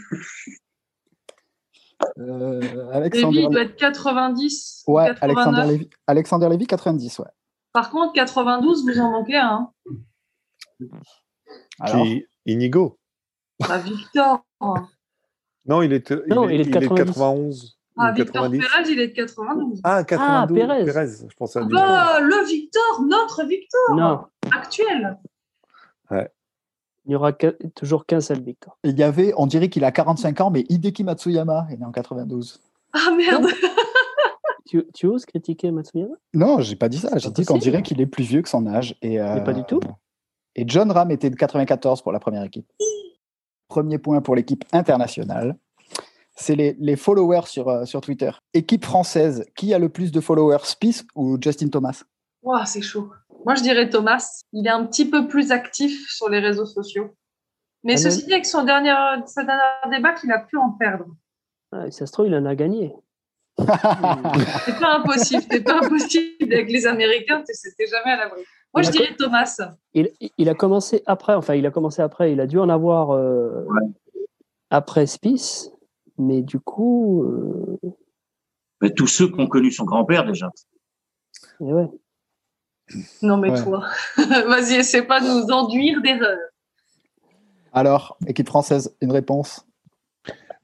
[2.20, 4.84] Euh, Alexander, il doit être 90.
[4.88, 5.22] ouais, 89.
[5.22, 5.90] Alexander Lévy.
[6.08, 7.26] Alexander Lévy, 90, ouais.
[7.72, 9.72] Par contre, 92, vous en manquez un.
[11.80, 12.98] Alors, Qui- Inigo
[13.70, 14.44] Ah, Victor.
[15.66, 17.06] Non, il est, Non, il est de 90.
[17.06, 17.80] 91.
[17.98, 18.60] Ah, Victor 90.
[18.60, 19.82] Pérez, il est de 92.
[19.84, 20.58] Ah, 92.
[20.58, 20.86] Pérez.
[21.30, 21.74] Je pensais à Ah lui.
[21.74, 24.26] bah, le Victor, notre Victor Non,
[24.56, 25.18] actuel.
[26.12, 27.34] il n'y aura
[27.76, 28.78] toujours qu'un seul Victor.
[28.84, 31.92] il y avait, on dirait qu'il a 45 ans, mais Hideki Matsuyama est né en
[31.92, 32.62] 92.
[32.94, 33.48] Ah merde.
[34.66, 36.16] Tu, tu oses critiquer Matsuyama?
[36.34, 37.16] Non, j'ai pas dit ça.
[37.18, 38.96] J'ai dit qu'on dirait qu'il est plus vieux que son âge.
[39.04, 39.82] Et, euh, Mais pas du tout.
[40.56, 42.66] Et John Ram était de 94 pour la première équipe.
[43.68, 45.58] Premier point pour l'équipe internationale.
[46.36, 48.32] C'est les, les followers sur, euh, sur Twitter.
[48.54, 52.04] Équipe française, qui a le plus de followers, Spice ou Justin Thomas?
[52.42, 53.12] Ouah, c'est chaud.
[53.46, 54.44] Moi, je dirais Thomas.
[54.52, 57.12] Il est un petit peu plus actif sur les réseaux sociaux.
[57.84, 58.94] Mais Ah, ceci dit, avec son dernier,
[59.26, 61.06] sa dernière débat, il a pu en perdre.
[61.72, 62.94] ah, Ça se trouve, il en a gagné.
[63.60, 65.44] C'est pas impossible.
[65.52, 66.52] C'est pas impossible.
[66.54, 68.42] Avec les Américains, c'était jamais à l'abri.
[68.74, 69.60] Moi, je dirais Thomas.
[69.94, 73.12] Il, il a commencé après, enfin, il a commencé après, il a dû en avoir
[73.12, 73.68] euh,
[74.72, 75.70] après Spice,
[76.18, 77.80] mais du coup, euh,
[78.82, 80.52] Mais tous ceux qui ont connu son grand-père déjà.
[81.62, 81.88] et ouais.
[83.22, 83.64] Non, mais Ouais.
[83.64, 83.86] toi.
[84.18, 86.38] Vas-y, essaie pas de nous enduire d'erreurs.
[87.72, 89.66] Alors, équipe française, une réponse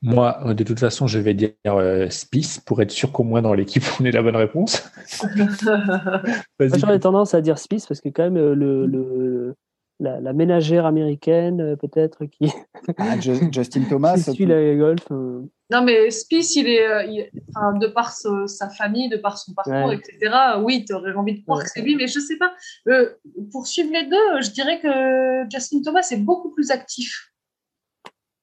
[0.02, 3.41] Moi, euh, de toute façon, je vais dire euh, Spice pour être sûr qu'au moins
[3.41, 4.84] dans l'équipe, on ait la bonne réponse.
[6.60, 9.56] J'aurais tendance à dire Spice parce que quand même euh, le, le-
[10.00, 12.52] la, la ménagère américaine euh, peut-être qui,
[12.97, 14.16] Ah, Ju- Justin Thomas.
[14.16, 15.06] qui suit la golf.
[15.12, 15.41] euh,
[15.72, 19.38] Non, mais Spice, il est, euh, il- enfin, de par ce- sa famille, de par
[19.38, 19.95] son parcours, Ouais.
[19.97, 20.34] etc.
[20.64, 21.66] Oui, tu aurais envie de croire Ouais.
[21.66, 22.54] que c'est lui, mais je sais pas.
[22.88, 23.10] Euh,
[23.52, 27.32] pour suivre les deux, je dirais que Justin Thomas est beaucoup plus actif.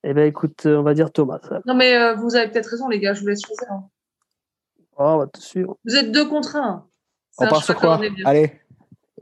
[0.05, 1.41] Eh ben écoute, on va dire Thomas.
[1.67, 3.67] Non, mais euh, vous avez peut-être raison, les gars, je vous laisse choisir.
[3.73, 3.89] hein.
[4.99, 5.77] Oh, on va te suivre.
[5.85, 6.87] Vous êtes deux contre un.
[7.39, 8.11] On part sur quoi bien.
[8.25, 8.53] Allez,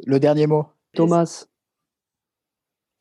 [0.07, 0.67] le dernier mot.
[0.95, 1.47] Thomas.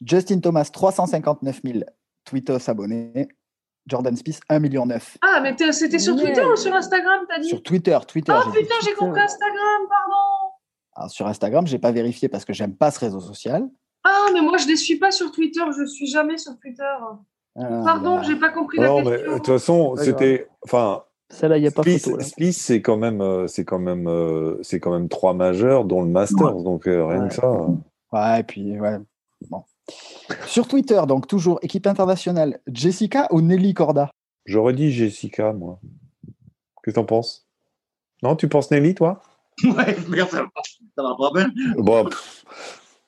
[0.06, 1.80] Justin Thomas, 359 000
[2.26, 3.28] tweetos abonnés.
[3.86, 4.88] Jordan Spieth, 1,9 million.
[5.22, 6.16] Ah, mais c'était sur.
[6.16, 8.32] Twitter ou sur Instagram, t'as dit Sur Twitter, Twitter.
[8.34, 8.58] Ah dit.
[8.60, 10.54] putain, j'ai compris Instagram, pardon.
[10.96, 13.68] Alors, sur Instagram, j'ai pas vérifié parce que j'aime pas ce réseau social.
[14.06, 16.84] Ah, mais moi, je les suis pas sur Twitter, je suis jamais sur Twitter.
[17.58, 19.38] Ah, Pardon, bah, j'ai pas compris la Non, mais de question.
[19.38, 20.48] toute façon, c'était.
[20.64, 22.20] Enfin, Celle-là, il n'y a pas Spieth, photo.
[22.22, 26.02] Spieth, c'est quand même, euh, c'est quand même, euh, c'est quand même trois majeurs, dont
[26.04, 26.54] le Masters.
[26.64, 27.28] Donc euh, rien Ouais.
[27.30, 27.52] que ça.
[28.14, 28.98] Ouais, et puis, ouais.
[29.50, 29.64] Bon.
[30.48, 34.10] Sur Twitter, donc toujours équipe internationale, Jessica ou Nelly Corda?
[34.46, 35.80] J'aurais dit Jessica, moi.
[36.84, 37.48] Qu'est-ce que t'en penses?
[38.22, 39.22] Non, tu penses Nelly, toi?
[39.64, 40.50] Ouais, merde, ça va,
[40.98, 41.52] ça va pas bien.
[41.78, 42.44] Bon, pff,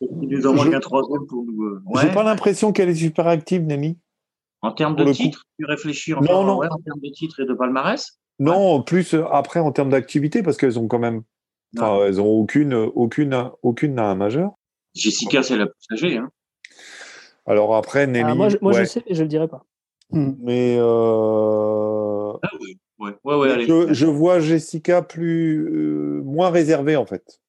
[0.01, 1.63] Il nous en manque Je- un troisième pour nous.
[1.63, 3.97] euh, J'ai pas l'impression qu'elle est super active, Nelly.
[4.61, 6.57] En termes de titres, tu réfléchis Non, encore non.
[6.57, 8.19] ouais, en termes de titres et de palmarès?
[8.39, 11.23] Non, plus euh, après en termes d'activité, parce qu'elles ont quand même.
[11.77, 14.51] Enfin, elles ont aucune, aucune, aucune n'a un majeur.
[14.93, 16.17] Jessica, c'est la plus âgée.
[16.17, 16.29] Hein.
[17.45, 18.25] Alors après, Nelly.
[18.27, 18.81] Ah, moi, je, moi ouais.
[18.81, 19.65] je sais, mais je ne le dirai pas.
[20.11, 22.77] Mais euh, Ah oui.
[22.97, 23.67] Ouais, ouais, ouais, allez.
[23.67, 27.41] je, je vois Jessica plus euh, moins réservée en fait.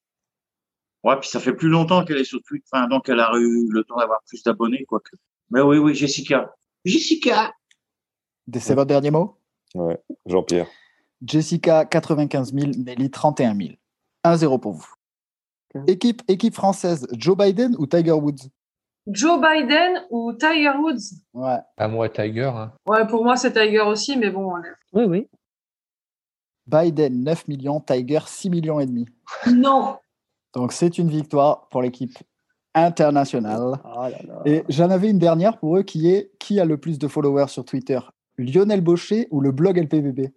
[1.03, 3.67] Ouais, puis ça fait plus longtemps qu'elle est sur Twitter, enfin, donc elle a eu
[3.69, 5.15] le temps d'avoir plus d'abonnés, quoique.
[5.51, 6.53] Mais oui, oui, Jessica.
[6.83, 7.53] Jessica
[8.53, 9.37] C'est votre dernier mot?
[9.73, 10.67] Ouais, Jean-Pierre.
[11.25, 13.69] Jessica, 95 000, Nelly, 31 000.
[14.25, 14.93] 1-0 pour vous.
[15.87, 18.49] Équipe, équipe française, Joe Biden ou Tiger Woods?
[19.07, 21.15] Joe Biden ou Tiger Woods?
[21.33, 21.57] Ouais.
[21.77, 22.51] À moi, Tiger.
[22.53, 22.73] hein.
[22.85, 24.53] Ouais, pour moi, c'est Tiger aussi, mais bon.
[24.93, 25.27] Oui, oui.
[26.67, 29.05] Biden, 9 millions, Tiger, 6 millions et demi.
[29.47, 29.97] Non.
[30.53, 32.17] Donc c'est une victoire pour l'équipe
[32.73, 33.79] internationale.
[33.85, 34.41] Là là.
[34.45, 37.47] Et j'en avais une dernière pour eux qui est qui a le plus de followers
[37.47, 37.99] sur Twitter?
[38.37, 40.33] Lionel Baucher ou le blog LPBB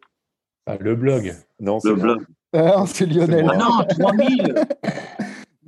[0.67, 1.35] Ah, le blog.
[1.59, 2.27] Non, c'est Le blog.
[2.53, 3.47] Ah, C'est Lionel.
[3.53, 4.55] Ah non, 3000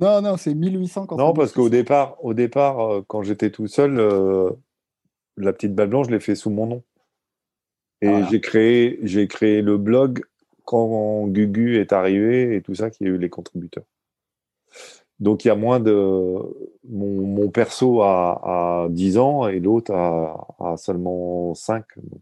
[0.03, 1.05] Non, non, c'est 1800.
[1.07, 1.69] quand Non, parce qu'au 1600.
[1.79, 4.51] départ, au départ, euh, quand j'étais tout seul, euh,
[5.37, 6.83] la petite balle blanche, je l'ai fait sous mon nom.
[8.01, 8.27] Et Voilà.
[8.29, 10.23] j'ai créé, j'ai créé le blog
[10.65, 13.85] quand Gugu est arrivé et tout ça, qui a eu les contributeurs.
[15.19, 15.93] Donc il y a moins de
[16.89, 18.41] mon, mon perso a,
[18.83, 21.85] a 10 ans et l'autre a, a seulement 5.
[21.97, 22.21] Donc,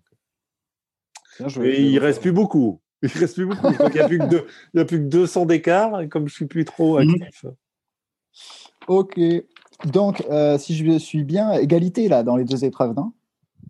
[1.39, 1.69] Bien joué.
[1.69, 2.79] Et il reste plus beaucoup.
[3.01, 3.69] Il reste plus beaucoup.
[3.75, 6.01] Donc, il n'y a, plus que deux- il y a plus que 200 d'écart.
[6.01, 7.09] Et comme je suis plus trop Mhm.
[7.21, 7.45] actif.
[8.87, 9.19] Ok.
[9.85, 13.13] Donc, euh, si je suis bien, égalité là dans les deux épreuves, non?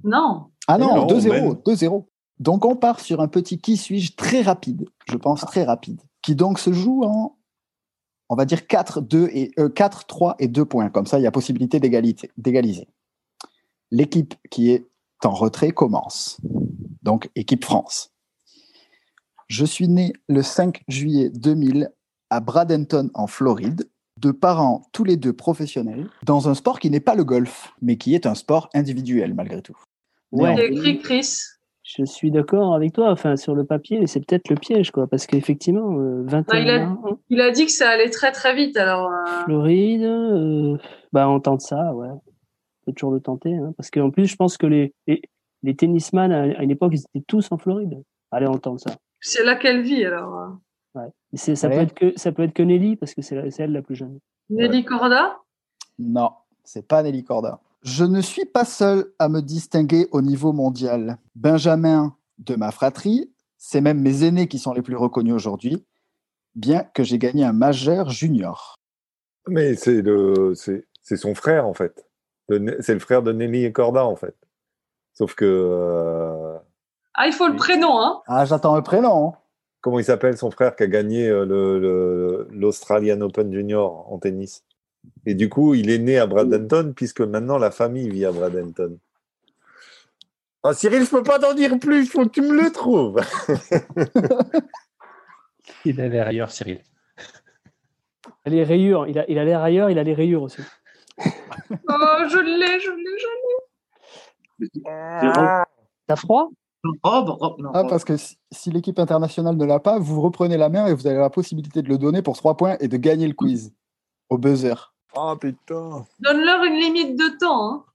[0.04, 0.48] Non.
[0.68, 1.30] Ah non, Non, 2-0.
[1.30, 1.54] Ben.
[1.66, 2.06] 2-0.
[2.40, 6.36] Donc, on part sur un petit qui suis-je très rapide, je pense très rapide, qui
[6.36, 7.38] donc se joue en,
[8.30, 10.90] on va dire 4, 2 et, euh, 4 3 et 2 points.
[10.90, 12.88] Comme ça, il y a possibilité d'égalité- d'égaliser.
[13.92, 14.88] L'équipe qui est
[15.24, 16.40] en retrait commence.
[17.04, 18.12] Donc, équipe France.
[19.48, 21.92] Je suis né le 5 juillet 2000
[22.30, 23.88] à Bradenton, en Floride,
[24.22, 27.98] de parents tous les deux professionnels, dans un sport qui n'est pas le golf, mais
[27.98, 29.78] qui est un sport individuel malgré tout.
[30.32, 30.68] Ouais.
[30.72, 31.40] Écrit Chris.
[31.84, 33.10] Je suis d'accord avec toi.
[33.12, 35.08] Enfin, sur le papier, c'est peut-être le piège, quoi.
[35.08, 38.32] Parce qu'effectivement, euh, 21 Ah, il a- ans, Il a dit que ça allait très
[38.32, 38.78] très vite.
[38.78, 40.78] Alors, euh, Floride, euh,
[41.12, 42.08] bah, on tente ça, ouais.
[42.10, 42.22] On
[42.86, 43.54] peut toujours le tenter.
[43.56, 45.22] Hein, parce qu'en plus, je pense que les, les,
[45.64, 48.02] les tennisman, à à une époque, ils étaient tous en Floride.
[48.30, 48.92] Allez, on tente ça.
[49.20, 50.06] c'est là qu'elle vit.
[50.06, 50.56] Alors,
[51.34, 51.56] Ouais.
[51.56, 53.96] Ça, peut être que, ça peut être que Nelly, parce que c'est elle la plus
[53.96, 54.20] jeune.
[54.50, 55.38] Nelly Corda?
[56.00, 56.32] Non,
[56.64, 57.60] c'est pas Nelly Corda.
[57.84, 61.18] Je ne suis pas seul à me distinguer au niveau mondial.
[61.36, 65.86] Benjamin de ma fratrie, c'est même mes aînés qui sont les plus reconnus aujourd'hui,
[66.56, 68.76] bien que j'ai gagné un majeur junior.
[69.48, 72.06] Mais c'est le, c'est, c'est son frère, en fait.
[72.50, 74.36] Le- C'est le frère de Nelly et Corda, en fait.
[75.14, 75.46] Sauf que.
[75.46, 76.58] euh,
[77.14, 78.22] Ah, il faut le prénom, hein.
[78.28, 79.34] Ah, j'attends un prénom.
[79.82, 84.18] Comment il s'appelle son frère qui a gagné euh, le, le- l'Australian Open Junior en
[84.20, 84.64] tennis?
[85.26, 88.98] Et du coup, il est né à Bradenton, puisque maintenant la famille vit à Bradenton.
[90.64, 93.20] Ah, Cyril, je peux pas t'en dire plus, il faut que tu me le trouves.
[95.86, 96.84] Il a l'air ailleurs, Cyril.
[98.46, 100.62] Les rayures, il a il a l'air ailleurs, il a les rayures aussi.
[101.18, 101.24] Oh,
[102.30, 104.70] je l'ai, je l'ai, je
[105.22, 105.48] Zéro.
[106.08, 106.50] T'as froid?
[107.04, 107.28] Rob,
[107.60, 107.90] non, Ah, Rob.
[107.90, 111.06] parce que si, si l'équipe internationale ne l'a pas, vous reprenez la main et vous
[111.08, 113.74] avez la possibilité de le donner pour 3 points et de gagner le quiz
[114.30, 114.94] au buzzer.
[115.16, 116.06] Ah putain.
[116.20, 117.86] Donne-leur une limite de temps, hein.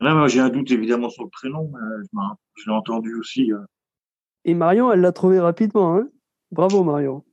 [0.00, 1.70] Là, moi, j'ai un doute évidemment sur le prénom.
[1.72, 2.06] mais
[2.56, 3.52] je l'ai entendu aussi.
[3.52, 3.58] euh.
[4.44, 5.96] Et Marion, elle l'a trouvé rapidement.
[5.96, 6.08] Hein
[6.52, 7.24] Bravo, Marion.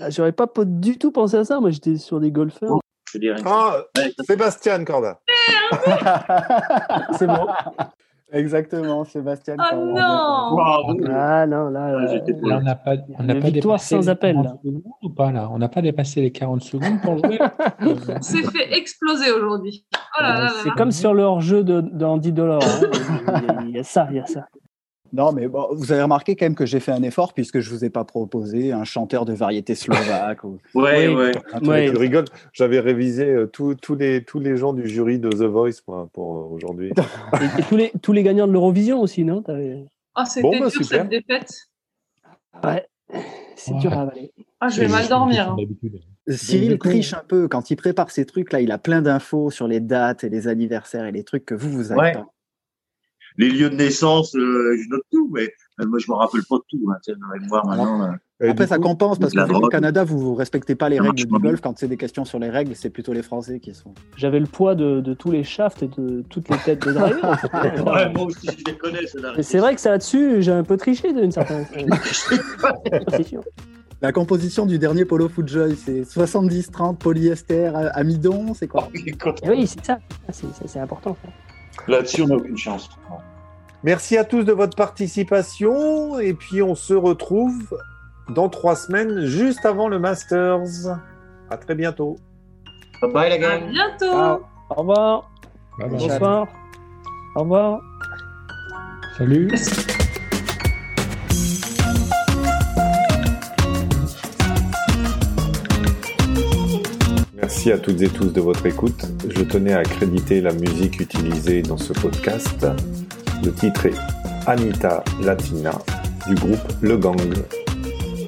[0.00, 1.60] Ah, J'aurais pas du tout pensé à ça.
[1.60, 2.78] Moi, j'étais sur des golfeurs.
[3.12, 3.40] Je dirais.
[3.46, 5.20] Ah, Ouais, Sébastien Corda.
[7.18, 7.46] C'est bon.
[8.32, 9.56] Exactement, Sébastien.
[9.58, 10.96] Oh non Wow.
[11.10, 12.06] Ah non, là,
[12.42, 14.50] on n'a pas, on pas victoire dépassé sans les appel, 40 là.
[14.62, 15.48] secondes ou pas là?
[15.52, 17.38] On n'a pas dépassé les 40 secondes pour jouer
[17.80, 19.84] On s'est fait exploser aujourd'hui.
[19.92, 20.74] Oh là là là c'est là.
[20.76, 22.60] comme sur leur jeu de, de Andy Dollar.
[22.62, 23.60] hein.
[23.68, 24.46] Il y a ça, il y a ça.
[25.12, 27.68] Non, mais bon, vous avez remarqué quand même que j'ai fait un effort puisque je
[27.70, 30.42] vous ai pas proposé un chanteur de variété slovaque.
[30.44, 31.32] ou Ouais, Oui.
[31.68, 31.90] ouais.
[31.90, 35.42] Tu rigoles, j'avais révisé euh, tous- tous les, tous les gens du jury de The
[35.44, 36.92] Voice moi, pour euh, aujourd'hui.
[37.40, 39.42] Et, et tous, les, tous les gagnants de l'Eurovision aussi, non?
[40.14, 40.86] Ah, c'était Bon, bah, dur super.
[41.02, 41.52] cette défaite.
[42.64, 42.86] Ouais,
[43.56, 43.80] c'est Ouais.
[43.80, 44.32] dur à avaler.
[44.60, 45.50] Ah, je vais mal dormir.
[45.52, 45.56] hein.
[46.28, 48.60] Cyril triche un peu quand il prépare ces trucs-là.
[48.60, 51.68] Il a plein d'infos sur les dates et les anniversaires et les trucs que vous,
[51.70, 52.12] vous avez Ouais.
[52.12, 52.26] pas.
[53.38, 56.56] Les lieux de naissance, euh, je note tout, mais euh, moi, je me rappelle pas
[56.56, 56.80] de tout.
[56.90, 58.02] Hein, tu sais, dans la mémoire, maintenant.
[58.42, 58.50] euh.
[58.50, 59.70] Après, ça coup, compense parce que drogue.
[59.70, 61.60] Canada, vous ne respectez pas les Ça règles du golf.
[61.60, 63.94] Quand c'est des questions sur les règles, c'est plutôt les Français qui sont.
[64.16, 67.22] J'avais le poids de, de tous les shafts et de toutes les têtes de driver.
[67.86, 69.06] Ouais, moi aussi, je les connais,
[69.42, 71.66] c'est vrai que ça là-dessus, j'ai un peu triché d'une certaine
[73.24, 73.42] sûr.
[74.00, 78.88] La composition du dernier Polo Footjoy, c'est 70-30 polyester, amidon, c'est quoi?
[78.94, 79.14] Et
[79.48, 80.00] oui, c'est ça.
[80.28, 80.32] Ah,
[80.66, 81.16] C'est important.
[81.86, 82.90] Là-dessus, on n'a aucune chance.
[83.84, 86.18] Merci à tous de votre participation.
[86.18, 87.76] Et puis, on se retrouve
[88.28, 90.98] dans trois semaines, juste avant le Masters.
[91.50, 92.16] À très bientôt.
[93.02, 93.68] Bye bye, la À gang.
[93.70, 94.14] bientôt.
[94.16, 94.40] Ah.
[94.70, 95.30] Au revoir.
[95.78, 95.98] Bye bye.
[95.98, 96.46] Bonsoir.
[97.34, 97.80] Au revoir.
[99.18, 99.50] Salut.
[107.34, 109.04] Merci à toutes et tous de votre écoute.
[109.28, 112.66] Je tenais à accréditer la musique utilisée dans ce podcast.
[113.44, 113.94] Le titre est
[114.46, 115.72] Anita Latina
[116.28, 117.20] du groupe Le Gang.